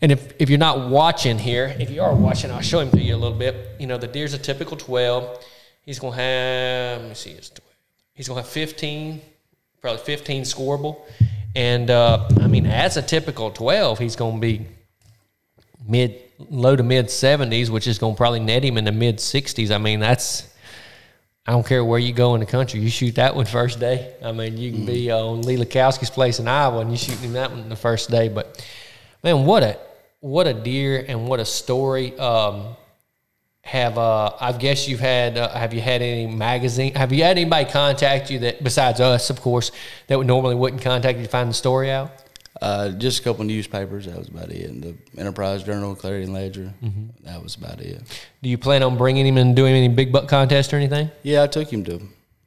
and 0.00 0.12
if, 0.12 0.34
if 0.38 0.50
you're 0.50 0.58
not 0.58 0.88
watching 0.88 1.38
here, 1.38 1.74
if 1.78 1.90
you 1.90 2.02
are 2.02 2.14
watching, 2.14 2.50
I'll 2.50 2.60
show 2.60 2.80
him 2.80 2.90
to 2.92 3.00
you 3.00 3.14
a 3.14 3.18
little 3.18 3.36
bit. 3.36 3.76
You 3.78 3.86
know, 3.86 3.98
the 3.98 4.06
deer's 4.06 4.34
a 4.34 4.38
typical 4.38 4.76
12. 4.76 5.44
He's 5.82 5.98
going 5.98 6.12
to 6.14 6.20
have, 6.20 7.00
let 7.00 7.08
me 7.08 7.14
see, 7.14 7.34
his 7.34 7.50
12. 7.50 7.74
He's 8.14 8.28
going 8.28 8.36
to 8.38 8.42
have 8.42 8.50
15, 8.50 9.20
probably 9.80 10.02
15 10.02 10.42
scoreable. 10.42 11.00
And, 11.54 11.90
uh, 11.90 12.28
I 12.40 12.46
mean, 12.46 12.66
as 12.66 12.96
a 12.96 13.02
typical 13.02 13.50
12, 13.50 13.98
he's 13.98 14.16
going 14.16 14.36
to 14.36 14.40
be 14.40 14.66
mid 15.86 16.20
low 16.50 16.74
to 16.76 16.82
mid 16.82 17.06
70s, 17.06 17.68
which 17.68 17.86
is 17.86 17.98
going 17.98 18.14
to 18.14 18.16
probably 18.16 18.40
net 18.40 18.64
him 18.64 18.78
in 18.78 18.84
the 18.84 18.92
mid 18.92 19.18
60s. 19.18 19.74
I 19.74 19.78
mean, 19.78 20.00
that's 20.00 20.54
I 21.46 21.52
don't 21.52 21.66
care 21.66 21.84
where 21.84 21.98
you 21.98 22.14
go 22.14 22.34
in 22.34 22.40
the 22.40 22.46
country, 22.46 22.80
you 22.80 22.88
shoot 22.88 23.16
that 23.16 23.36
one 23.36 23.44
first 23.44 23.78
day. 23.78 24.14
I 24.24 24.32
mean, 24.32 24.56
you 24.56 24.72
can 24.72 24.86
be 24.86 25.10
on 25.10 25.42
Lee 25.42 25.56
Lakosky's 25.56 26.08
place 26.08 26.38
in 26.40 26.48
Iowa 26.48 26.80
and 26.80 26.90
you 26.90 26.96
shoot 26.96 27.18
him 27.18 27.34
that 27.34 27.50
one 27.50 27.68
the 27.68 27.76
first 27.76 28.10
day. 28.10 28.28
But 28.28 28.66
man, 29.24 29.44
what 29.44 29.64
a 29.64 29.78
what 30.20 30.46
a 30.46 30.54
deer 30.54 31.04
and 31.08 31.26
what 31.26 31.40
a 31.40 31.44
story. 31.44 32.16
Um, 32.18 32.76
have 33.62 33.96
uh, 33.96 34.30
I 34.38 34.52
guess 34.52 34.86
you've 34.86 35.00
had 35.00 35.38
uh, 35.38 35.48
have 35.48 35.74
you 35.74 35.80
had 35.80 36.02
any 36.02 36.26
magazine? 36.26 36.94
Have 36.94 37.12
you 37.12 37.24
had 37.24 37.38
anybody 37.38 37.68
contact 37.68 38.30
you 38.30 38.38
that 38.40 38.62
besides 38.62 39.00
us, 39.00 39.30
of 39.30 39.40
course, 39.40 39.72
that 40.06 40.18
would 40.18 40.26
normally 40.26 40.54
wouldn't 40.54 40.82
contact 40.82 41.18
you 41.18 41.24
to 41.24 41.30
find 41.30 41.48
the 41.48 41.54
story 41.54 41.90
out? 41.90 42.12
Uh, 42.62 42.90
just 42.90 43.20
a 43.20 43.22
couple 43.24 43.44
newspapers. 43.44 44.06
That 44.06 44.16
was 44.16 44.28
about 44.28 44.50
it. 44.50 44.70
And 44.70 44.82
the 44.82 44.94
Enterprise 45.18 45.64
Journal, 45.64 45.96
Clarion 45.96 46.32
Ledger. 46.32 46.72
That 47.22 47.42
was 47.42 47.56
about 47.56 47.80
it. 47.80 48.00
Do 48.42 48.48
you 48.48 48.56
plan 48.58 48.82
on 48.82 48.96
bringing 48.96 49.26
him 49.26 49.38
and 49.38 49.56
doing 49.56 49.74
any 49.74 49.88
big 49.88 50.12
buck 50.12 50.28
contest 50.28 50.72
or 50.72 50.76
anything? 50.76 51.10
Yeah, 51.22 51.42
I 51.42 51.46
took 51.46 51.72
him 51.72 51.84
to 51.84 52.00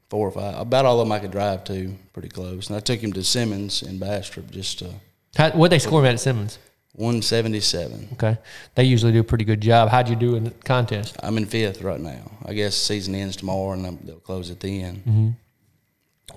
four 0.10 0.28
or 0.28 0.32
five. 0.32 0.60
About 0.60 0.86
all 0.86 1.02
of 1.02 1.08
them 1.08 1.12
I 1.12 1.20
could 1.20 1.32
drive 1.32 1.66
to, 1.66 1.94
pretty 2.14 2.30
close. 2.30 2.70
And 2.70 2.78
I 2.78 2.80
took 2.80 3.00
him 3.00 3.12
to 3.14 3.24
Simmons 3.24 3.84
in 3.84 4.00
Bastrop, 4.00 4.50
just 4.50 4.80
to 4.80 4.94
How, 5.36 5.52
what 5.52 5.72
they 5.72 5.80
score 5.80 6.00
him 6.00 6.06
at 6.06 6.14
at 6.14 6.20
Simmons? 6.20 6.58
177. 6.98 8.10
Okay, 8.14 8.38
they 8.74 8.84
usually 8.84 9.12
do 9.12 9.20
a 9.20 9.24
pretty 9.24 9.46
good 9.46 9.62
job. 9.62 9.90
How'd 9.90 10.10
you 10.10 10.16
do 10.16 10.36
in 10.36 10.46
the 10.46 10.50
contest? 10.50 11.16
I'm 11.22 11.38
in 11.38 11.46
fifth 11.46 11.84
right 11.84 12.00
now. 12.00 12.32
I 12.44 12.54
guess 12.54 12.76
season 12.76 13.14
ends 13.14 13.36
tomorrow, 13.36 13.74
and 13.74 14.00
they'll 14.00 14.16
close 14.16 14.50
at 14.50 14.60
the 14.60 14.82
end. 14.82 14.98
Mm-hmm. 15.06 15.30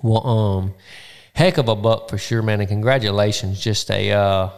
Well, 0.07 0.27
um, 0.27 0.73
heck 1.33 1.57
of 1.57 1.67
a 1.67 1.75
buck 1.75 2.09
for 2.09 2.19
sure, 2.19 2.43
man, 2.43 2.59
and 2.59 2.69
congratulations. 2.69 3.59
Just 3.59 3.89
a, 3.89 4.11
uh, 4.11 4.49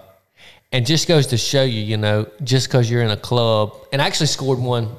and 0.74 0.86
just 0.86 1.08
goes 1.08 1.28
to 1.28 1.38
show 1.38 1.64
you, 1.64 1.82
you 1.82 1.96
know, 1.96 2.28
just 2.44 2.68
because 2.68 2.92
you're 2.92 3.04
in 3.04 3.12
a 3.12 3.18
club, 3.18 3.74
and 3.94 4.02
I 4.02 4.06
actually 4.06 4.28
scored 4.28 4.60
one 4.60 4.90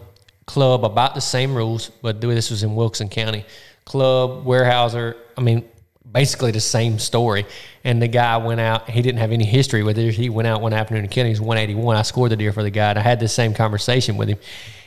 club 0.47 0.87
about 0.87 1.15
the 1.15 1.21
same 1.21 1.55
rules, 1.55 1.91
but 2.01 2.19
this 2.21 2.51
was 2.51 2.63
in 2.63 2.75
Wilkinson 2.75 3.11
County. 3.11 3.45
Club, 3.85 4.47
Weyerhaeuser, 4.47 5.17
I 5.37 5.43
mean, 5.43 5.69
basically 6.11 6.51
the 6.51 6.61
same 6.61 6.99
story. 6.99 7.47
And 7.83 8.01
the 8.01 8.09
guy 8.09 8.37
went 8.37 8.61
out, 8.61 8.89
he 8.89 9.03
didn't 9.03 9.19
have 9.19 9.33
any 9.33 9.45
history 9.45 9.83
with 9.83 9.99
it. 9.99 10.15
He 10.15 10.29
went 10.29 10.47
out 10.47 10.61
one 10.61 10.73
afternoon 10.73 11.05
and 11.05 11.11
killed 11.11 11.27
him. 11.27 11.31
He's 11.31 11.41
181. 11.41 11.97
I 11.97 12.03
scored 12.03 12.31
the 12.31 12.37
deer 12.37 12.53
for 12.53 12.63
the 12.63 12.71
guy, 12.71 12.91
and 12.91 12.99
I 12.99 13.03
had 13.03 13.21
the 13.21 13.29
same 13.29 13.55
conversation 13.55 14.17
with 14.17 14.29
him. 14.29 14.39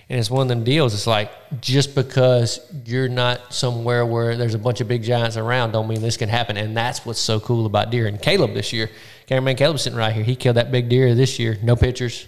And 0.10 0.17
it's 0.17 0.32
one 0.32 0.43
of 0.43 0.47
them 0.47 0.63
deals. 0.63 0.93
It's 0.93 1.06
like 1.06 1.32
just 1.60 1.93
because 1.93 2.60
you're 2.86 3.10
not 3.10 3.53
somewhere 3.53 4.06
where 4.06 4.38
there's 4.38 4.53
a 4.53 4.60
bunch 4.60 4.80
of 4.80 4.88
big 4.88 5.03
giants 5.03 5.36
around, 5.36 5.73
don't 5.73 5.88
mean 5.88 6.01
this 6.01 6.15
can 6.15 6.30
happen. 6.30 6.56
And 6.56 6.77
that's 6.77 7.06
what's 7.06 7.19
so 7.19 7.41
cool 7.41 7.65
about 7.65 7.91
deer. 7.91 8.08
And 8.08 8.21
Caleb 8.21 8.53
this 8.53 8.71
year, 8.71 8.89
cameraman 9.25 9.58
Caleb 9.58 9.80
sitting 9.80 9.99
right 9.99 10.13
here. 10.13 10.23
He 10.23 10.38
killed 10.38 10.56
that 10.56 10.71
big 10.71 10.88
deer 10.88 11.13
this 11.13 11.39
year. 11.39 11.58
No 11.62 11.75
pictures. 11.75 12.25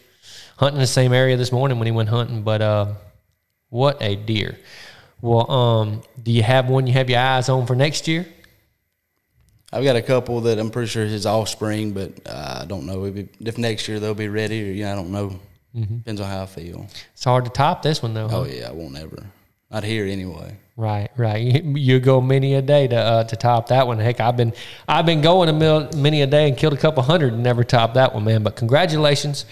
Hunting 0.58 0.82
the 0.82 0.88
same 0.88 1.14
area 1.14 1.38
this 1.38 1.54
morning 1.54 1.80
when 1.80 1.86
he 1.86 1.92
went 1.92 2.10
hunting. 2.10 2.44
But 2.44 2.62
uh, 2.62 2.94
what 3.70 4.02
a 4.02 4.18
deer! 4.18 4.58
Well, 5.22 5.50
um, 5.50 6.02
do 6.22 6.34
you 6.34 6.44
have 6.44 6.68
one 6.68 6.86
you 6.86 6.94
have 6.94 7.10
your 7.10 7.20
eyes 7.20 7.48
on 7.48 7.66
for 7.66 7.76
next 7.76 8.10
year? 8.10 8.26
I've 9.72 9.84
got 9.84 9.96
a 9.96 10.02
couple 10.02 10.42
that 10.42 10.58
I'm 10.60 10.70
pretty 10.72 10.88
sure 10.88 11.04
is 11.04 11.26
offspring, 11.26 11.92
but 11.92 12.12
uh, 12.26 12.60
I 12.62 12.66
don't 12.66 12.86
know 12.86 13.06
if, 13.06 13.16
it- 13.16 13.36
if 13.40 13.58
next 13.58 13.88
year 13.88 14.00
they'll 14.00 14.14
be 14.16 14.28
ready 14.30 14.70
or 14.70 14.74
yeah, 14.74 14.92
I 14.92 14.96
don't 14.96 15.12
know. 15.12 15.40
Depends 15.76 16.20
on 16.20 16.28
how 16.28 16.42
I 16.44 16.46
feel. 16.48 16.88
It's 17.14 17.24
hard 17.24 17.46
to 17.46 17.52
top 17.52 17.84
this 17.84 18.02
one 18.02 18.14
though. 18.16 18.28
huh? 18.28 18.40
Oh 18.40 18.46
yeah, 18.46 18.70
I 18.70 18.72
won't 18.72 18.98
ever. 18.98 19.24
Not 19.72 19.84
here 19.84 20.06
anyway. 20.08 20.56
Right, 20.76 21.12
right. 21.16 21.44
You, 21.44 21.74
you 21.76 22.00
go 22.00 22.20
many 22.22 22.56
a 22.56 22.62
day 22.64 22.88
to 22.88 22.96
uh, 22.96 23.24
to 23.26 23.36
top 23.36 23.68
that 23.68 23.86
one. 23.86 24.00
Heck, 24.00 24.20
I've 24.20 24.36
been 24.36 24.54
I've 24.88 25.06
been 25.06 25.22
going 25.22 25.48
a 25.48 25.54
mil, 25.54 25.88
many 25.96 26.24
a 26.24 26.28
day 26.28 26.48
and 26.50 26.58
killed 26.58 26.74
a 26.74 26.78
couple 26.78 27.04
hundred 27.04 27.34
and 27.34 27.44
never 27.44 27.64
topped 27.64 27.94
that 27.94 28.16
one, 28.16 28.24
man. 28.24 28.42
But 28.42 28.56
congratulations. 28.56 29.46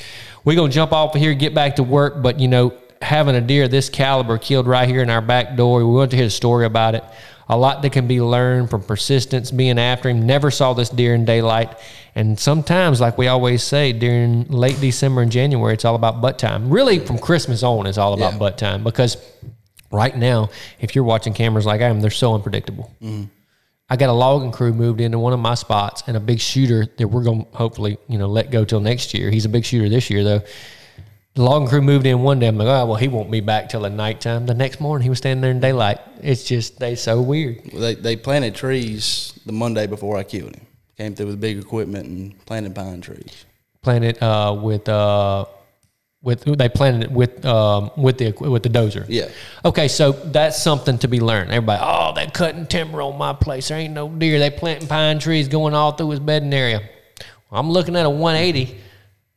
We're 0.44 0.56
gonna 0.56 0.72
jump 0.72 0.92
off 0.92 1.14
of 1.14 1.22
here, 1.22 1.36
get 1.36 1.54
back 1.54 1.76
to 1.76 1.84
work. 1.84 2.20
But 2.24 2.40
you 2.40 2.48
know, 2.48 2.74
having 3.00 3.36
a 3.36 3.42
deer 3.42 3.68
this 3.68 3.88
caliber 3.88 4.40
killed 4.40 4.66
right 4.66 4.90
here 4.90 5.04
in 5.04 5.12
our 5.12 5.22
back 5.22 5.56
door, 5.56 5.78
we 5.80 5.94
want 5.94 6.10
to 6.12 6.18
hear 6.18 6.26
the 6.26 6.32
story 6.32 6.66
about 6.66 6.96
it. 6.96 7.04
A 7.50 7.58
lot 7.58 7.82
that 7.82 7.92
can 7.92 8.08
be 8.08 8.20
learned 8.22 8.70
from 8.70 8.82
persistence, 8.84 9.52
being 9.52 9.80
after 9.80 10.10
him. 10.10 10.26
Never 10.26 10.52
saw 10.52 10.74
this 10.74 10.90
deer 10.90 11.16
in 11.16 11.24
daylight. 11.26 11.74
And 12.14 12.38
sometimes, 12.38 13.00
like 13.00 13.18
we 13.18 13.28
always 13.28 13.64
say, 13.64 13.94
during 13.94 14.48
late 14.50 14.80
December 14.82 15.22
and 15.22 15.32
January, 15.32 15.74
it's 15.74 15.86
all 15.86 15.96
about 15.96 16.20
butt 16.20 16.38
time. 16.40 16.70
Really, 16.70 17.00
from 17.00 17.18
Christmas 17.20 17.64
on, 17.64 17.86
it's 17.88 17.98
all 17.98 18.14
about 18.14 18.34
Yeah. 18.34 18.40
butt 18.40 18.58
time 18.58 18.84
because 18.84 19.18
right 19.92 20.16
now, 20.18 20.50
if 20.82 20.94
you're 20.96 21.06
watching 21.06 21.34
cameras 21.34 21.66
like 21.66 21.80
I 21.82 21.86
am, 21.86 22.02
they're 22.02 22.10
so 22.12 22.34
unpredictable. 22.36 22.92
Mm-hmm. 23.02 23.24
I 23.90 23.96
got 23.96 24.10
a 24.10 24.14
logging 24.14 24.52
crew 24.52 24.74
moved 24.74 25.00
into 25.00 25.18
one 25.18 25.32
of 25.32 25.40
my 25.40 25.54
spots 25.56 26.04
and 26.08 26.18
a 26.18 26.20
big 26.20 26.42
shooter 26.42 26.88
that 26.98 27.08
we're 27.08 27.24
going 27.24 27.46
to 27.46 27.52
hopefully, 27.58 27.98
you 28.10 28.18
know, 28.18 28.28
let 28.28 28.52
go 28.52 28.66
till 28.66 28.82
next 28.82 29.14
year. 29.14 29.32
He's 29.32 29.46
a 29.46 29.50
big 29.50 29.64
shooter 29.64 29.88
this 29.88 30.10
year, 30.10 30.26
though. 30.26 30.42
The 31.38 31.44
logging 31.44 31.68
crew 31.68 31.84
moved 31.84 32.08
in 32.08 32.24
one 32.24 32.40
day. 32.40 32.48
I'm 32.48 32.58
like, 32.58 32.68
oh, 32.68 32.88
well, 32.88 32.96
he 32.96 33.08
won't 33.08 33.30
be 33.30 33.42
back 33.42 33.70
till 33.70 33.82
the 33.82 33.92
nighttime. 33.92 34.48
The 34.48 34.56
next 34.56 34.82
morning, 34.82 35.04
he 35.04 35.10
was 35.10 35.20
standing 35.20 35.42
there 35.42 35.52
in 35.52 35.60
daylight. 35.60 36.00
It's 36.24 36.44
just, 36.44 36.80
they 36.80 36.96
so 36.96 37.22
weird. 37.22 37.62
Well, 37.72 37.80
They 37.80 37.94
they 37.94 38.16
planted 38.16 38.56
trees 38.56 39.40
the 39.46 39.52
Monday 39.52 39.86
before 39.86 40.18
I 40.18 40.24
killed 40.24 40.56
him. 40.56 40.66
Came 40.98 41.14
through 41.14 41.28
with 41.28 41.40
big 41.40 41.60
equipment 41.60 42.08
and 42.08 42.46
planted 42.48 42.74
pine 42.74 43.02
trees. 43.02 43.46
Planted 43.84 44.20
uh, 44.20 44.58
with, 44.60 44.90
uh, 44.90 45.46
with, 46.24 46.44
they 46.58 46.70
planted 46.70 47.04
it 47.04 47.12
with, 47.12 47.46
um, 47.46 47.92
with 47.96 48.18
the, 48.18 48.32
with 48.32 48.64
the 48.64 48.70
dozer. 48.70 49.06
Yeah. 49.08 49.30
Okay, 49.64 49.90
so 49.90 50.14
that's 50.14 50.60
something 50.60 50.98
to 50.98 51.08
be 51.08 51.20
learned. 51.20 51.52
Everybody, 51.52 51.84
oh, 51.86 52.14
they 52.16 52.26
cutting 52.26 52.66
timber 52.66 53.00
on 53.04 53.16
my 53.16 53.34
place. 53.34 53.68
There 53.68 53.78
ain't 53.78 53.94
no 53.94 54.10
deer. 54.10 54.40
They 54.40 54.50
planting 54.50 54.88
pine 54.88 55.20
trees 55.20 55.48
going 55.48 55.76
all 55.76 55.92
through 55.92 56.10
his 56.10 56.20
bedding 56.20 56.52
area. 56.52 56.82
I'm 57.52 57.70
looking 57.70 57.96
at 57.96 58.08
a 58.08 58.10
180 58.10 58.86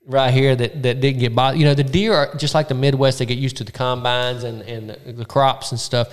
right 0.06 0.32
here 0.32 0.56
that, 0.56 0.82
that 0.82 1.00
didn't 1.00 1.20
get 1.20 1.34
bothered. 1.34 1.58
You 1.60 1.66
know, 1.66 1.74
the 1.74 1.84
deer 1.84 2.14
are 2.14 2.34
just 2.36 2.54
like 2.54 2.68
the 2.68 2.74
Midwest. 2.74 3.18
They 3.18 3.26
get 3.26 3.38
used 3.38 3.56
to 3.58 3.64
the 3.64 3.72
combines 3.72 4.44
and, 4.44 4.62
and 4.62 4.90
the, 4.90 5.12
the 5.12 5.24
crops 5.24 5.70
and 5.70 5.80
stuff. 5.80 6.08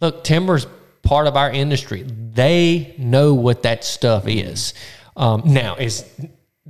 Look, 0.00 0.24
timber's 0.24 0.66
part 1.02 1.26
of 1.26 1.36
our 1.36 1.50
industry. 1.50 2.02
They 2.02 2.94
know 2.98 3.34
what 3.34 3.62
that 3.62 3.84
stuff 3.84 4.26
is. 4.26 4.74
Um, 5.16 5.42
now, 5.44 5.76
is 5.76 6.04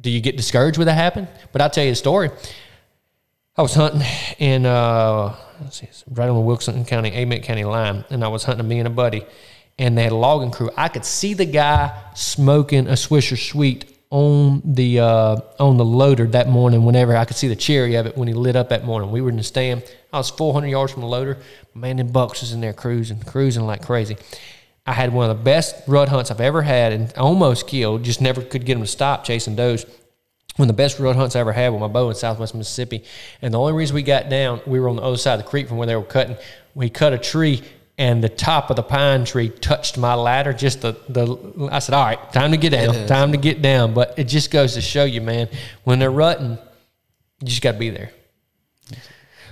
do 0.00 0.10
you 0.10 0.20
get 0.20 0.36
discouraged 0.36 0.78
when 0.78 0.86
that 0.86 0.94
happen? 0.94 1.28
But 1.52 1.62
I'll 1.62 1.70
tell 1.70 1.84
you 1.84 1.92
a 1.92 1.96
story. 1.96 2.30
I 3.56 3.62
was 3.62 3.74
hunting 3.74 4.02
in 4.38 4.64
uh, 4.64 5.36
let's 5.60 5.80
see, 5.80 5.88
right 6.08 6.28
on 6.28 6.34
the 6.34 6.40
Wilkinson 6.40 6.84
County, 6.84 7.10
Amite 7.10 7.42
County 7.42 7.64
line, 7.64 8.04
and 8.10 8.24
I 8.24 8.28
was 8.28 8.44
hunting 8.44 8.66
me 8.66 8.78
and 8.78 8.86
a 8.86 8.90
buddy, 8.90 9.24
and 9.78 9.96
they 9.96 10.04
had 10.04 10.12
a 10.12 10.16
logging 10.16 10.50
crew. 10.50 10.70
I 10.76 10.88
could 10.88 11.04
see 11.04 11.34
the 11.34 11.44
guy 11.44 11.96
smoking 12.14 12.86
a 12.86 12.92
Swisher 12.92 13.38
Sweet 13.38 13.96
on 14.10 14.60
the 14.64 15.00
uh, 15.00 15.36
on 15.58 15.76
the 15.76 15.84
loader 15.84 16.26
that 16.26 16.48
morning. 16.48 16.84
Whenever 16.84 17.16
I 17.16 17.24
could 17.24 17.36
see 17.36 17.48
the 17.48 17.56
cherry 17.56 17.94
of 17.94 18.06
it 18.06 18.16
when 18.16 18.28
he 18.28 18.34
lit 18.34 18.56
up 18.56 18.68
that 18.70 18.84
morning, 18.84 19.10
we 19.10 19.20
were 19.20 19.30
in 19.30 19.36
the 19.36 19.42
stand. 19.42 19.84
I 20.12 20.18
was 20.18 20.30
400 20.30 20.66
yards 20.66 20.92
from 20.92 21.02
the 21.02 21.08
loader. 21.08 21.38
Man, 21.74 21.96
them 21.96 22.08
bucks 22.08 22.40
was 22.40 22.52
in 22.52 22.60
there 22.60 22.72
cruising, 22.72 23.20
cruising 23.20 23.66
like 23.66 23.84
crazy. 23.84 24.16
I 24.86 24.92
had 24.92 25.12
one 25.12 25.30
of 25.30 25.36
the 25.38 25.44
best 25.44 25.76
rut 25.86 26.08
hunts 26.08 26.30
I've 26.30 26.40
ever 26.40 26.62
had, 26.62 26.92
and 26.92 27.12
almost 27.16 27.68
killed. 27.68 28.02
Just 28.02 28.20
never 28.20 28.42
could 28.42 28.64
get 28.64 28.76
him 28.76 28.82
to 28.82 28.88
stop 28.88 29.24
chasing 29.24 29.54
does 29.54 29.86
one 30.56 30.68
of 30.68 30.76
the 30.76 30.82
best 30.82 30.98
rut 30.98 31.16
hunts 31.16 31.34
I 31.34 31.40
ever 31.40 31.52
had 31.52 31.70
with 31.70 31.80
my 31.80 31.88
bow 31.88 32.10
in 32.10 32.14
Southwest 32.14 32.54
Mississippi. 32.54 33.04
And 33.40 33.54
the 33.54 33.58
only 33.58 33.72
reason 33.72 33.94
we 33.94 34.02
got 34.02 34.28
down, 34.28 34.60
we 34.66 34.78
were 34.78 34.88
on 34.88 34.96
the 34.96 35.02
other 35.02 35.16
side 35.16 35.34
of 35.34 35.44
the 35.44 35.48
creek 35.48 35.68
from 35.68 35.78
where 35.78 35.86
they 35.86 35.96
were 35.96 36.02
cutting. 36.02 36.36
We 36.74 36.90
cut 36.90 37.12
a 37.12 37.18
tree, 37.18 37.62
and 38.00 38.24
the 38.24 38.30
top 38.30 38.70
of 38.70 38.76
the 38.76 38.82
pine 38.82 39.26
tree 39.26 39.50
touched 39.50 39.98
my 39.98 40.14
ladder. 40.14 40.54
Just 40.54 40.80
the 40.80 40.92
the. 41.10 41.68
I 41.70 41.80
said, 41.80 41.94
"All 41.94 42.02
right, 42.02 42.32
time 42.32 42.50
to 42.52 42.56
get 42.56 42.70
down. 42.70 43.06
Time 43.06 43.32
to 43.32 43.38
get 43.38 43.60
down." 43.60 43.92
But 43.92 44.18
it 44.18 44.24
just 44.24 44.50
goes 44.50 44.72
to 44.74 44.80
show 44.80 45.04
you, 45.04 45.20
man, 45.20 45.48
when 45.84 45.98
they're 45.98 46.10
rutting, 46.10 46.52
you 46.52 47.46
just 47.46 47.60
got 47.60 47.72
to 47.72 47.78
be 47.78 47.90
there. 47.90 48.10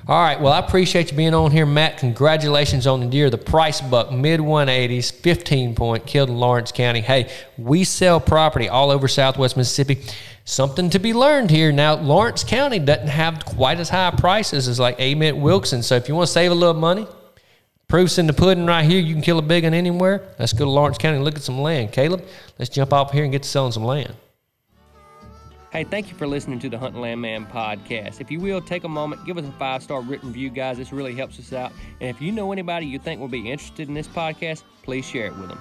All 0.08 0.18
right. 0.18 0.40
Well, 0.40 0.54
I 0.54 0.60
appreciate 0.60 1.10
you 1.10 1.16
being 1.18 1.34
on 1.34 1.50
here, 1.50 1.66
Matt. 1.66 1.98
Congratulations 1.98 2.86
on 2.86 3.00
the 3.00 3.06
deer, 3.06 3.28
the 3.28 3.36
price 3.36 3.82
buck, 3.82 4.10
mid 4.10 4.40
180s, 4.40 5.12
15 5.12 5.74
point, 5.74 6.06
killed 6.06 6.30
in 6.30 6.38
Lawrence 6.38 6.72
County. 6.72 7.02
Hey, 7.02 7.30
we 7.58 7.84
sell 7.84 8.18
property 8.18 8.70
all 8.70 8.90
over 8.90 9.08
Southwest 9.08 9.58
Mississippi. 9.58 10.02
Something 10.46 10.88
to 10.88 10.98
be 10.98 11.12
learned 11.12 11.50
here. 11.50 11.70
Now, 11.70 11.96
Lawrence 11.96 12.44
County 12.44 12.78
doesn't 12.78 13.08
have 13.08 13.44
quite 13.44 13.78
as 13.78 13.90
high 13.90 14.10
prices 14.12 14.68
as 14.68 14.80
like 14.80 14.98
Amite 14.98 15.36
Wilkinson. 15.36 15.82
So 15.82 15.96
if 15.96 16.08
you 16.08 16.14
want 16.14 16.28
to 16.28 16.32
save 16.32 16.50
a 16.50 16.54
little 16.54 16.72
money, 16.72 17.06
proofs 17.88 18.18
in 18.18 18.26
the 18.26 18.34
pudding 18.34 18.66
right 18.66 18.84
here. 18.84 19.00
You 19.00 19.14
can 19.14 19.22
kill 19.22 19.38
a 19.38 19.42
big 19.42 19.64
one 19.64 19.72
anywhere. 19.72 20.22
Let's 20.38 20.52
go 20.52 20.66
to 20.66 20.70
Lawrence 20.70 20.98
County 20.98 21.16
and 21.16 21.24
look 21.24 21.36
at 21.36 21.42
some 21.42 21.58
land. 21.58 21.90
Caleb, 21.90 22.22
let's 22.58 22.68
jump 22.68 22.92
off 22.92 23.12
here 23.12 23.24
and 23.24 23.32
get 23.32 23.42
to 23.44 23.48
selling 23.48 23.72
some 23.72 23.84
land. 23.84 24.14
Hey, 25.72 25.84
thank 25.84 26.10
you 26.10 26.16
for 26.16 26.26
listening 26.26 26.58
to 26.60 26.68
the 26.68 26.78
Hunt 26.78 26.94
and 26.94 27.02
Land 27.02 27.20
Man 27.20 27.46
podcast. 27.46 28.20
If 28.20 28.30
you 28.30 28.40
will, 28.40 28.60
take 28.60 28.84
a 28.84 28.88
moment, 28.88 29.24
give 29.24 29.38
us 29.38 29.44
a 29.46 29.52
five 29.52 29.82
star 29.82 30.02
written 30.02 30.28
review, 30.28 30.50
guys. 30.50 30.76
This 30.76 30.92
really 30.92 31.14
helps 31.14 31.38
us 31.38 31.52
out. 31.52 31.72
And 32.00 32.08
if 32.08 32.20
you 32.20 32.30
know 32.30 32.52
anybody 32.52 32.86
you 32.86 32.98
think 32.98 33.20
will 33.20 33.28
be 33.28 33.50
interested 33.50 33.88
in 33.88 33.94
this 33.94 34.08
podcast, 34.08 34.62
please 34.82 35.06
share 35.06 35.26
it 35.26 35.36
with 35.36 35.48
them. 35.48 35.60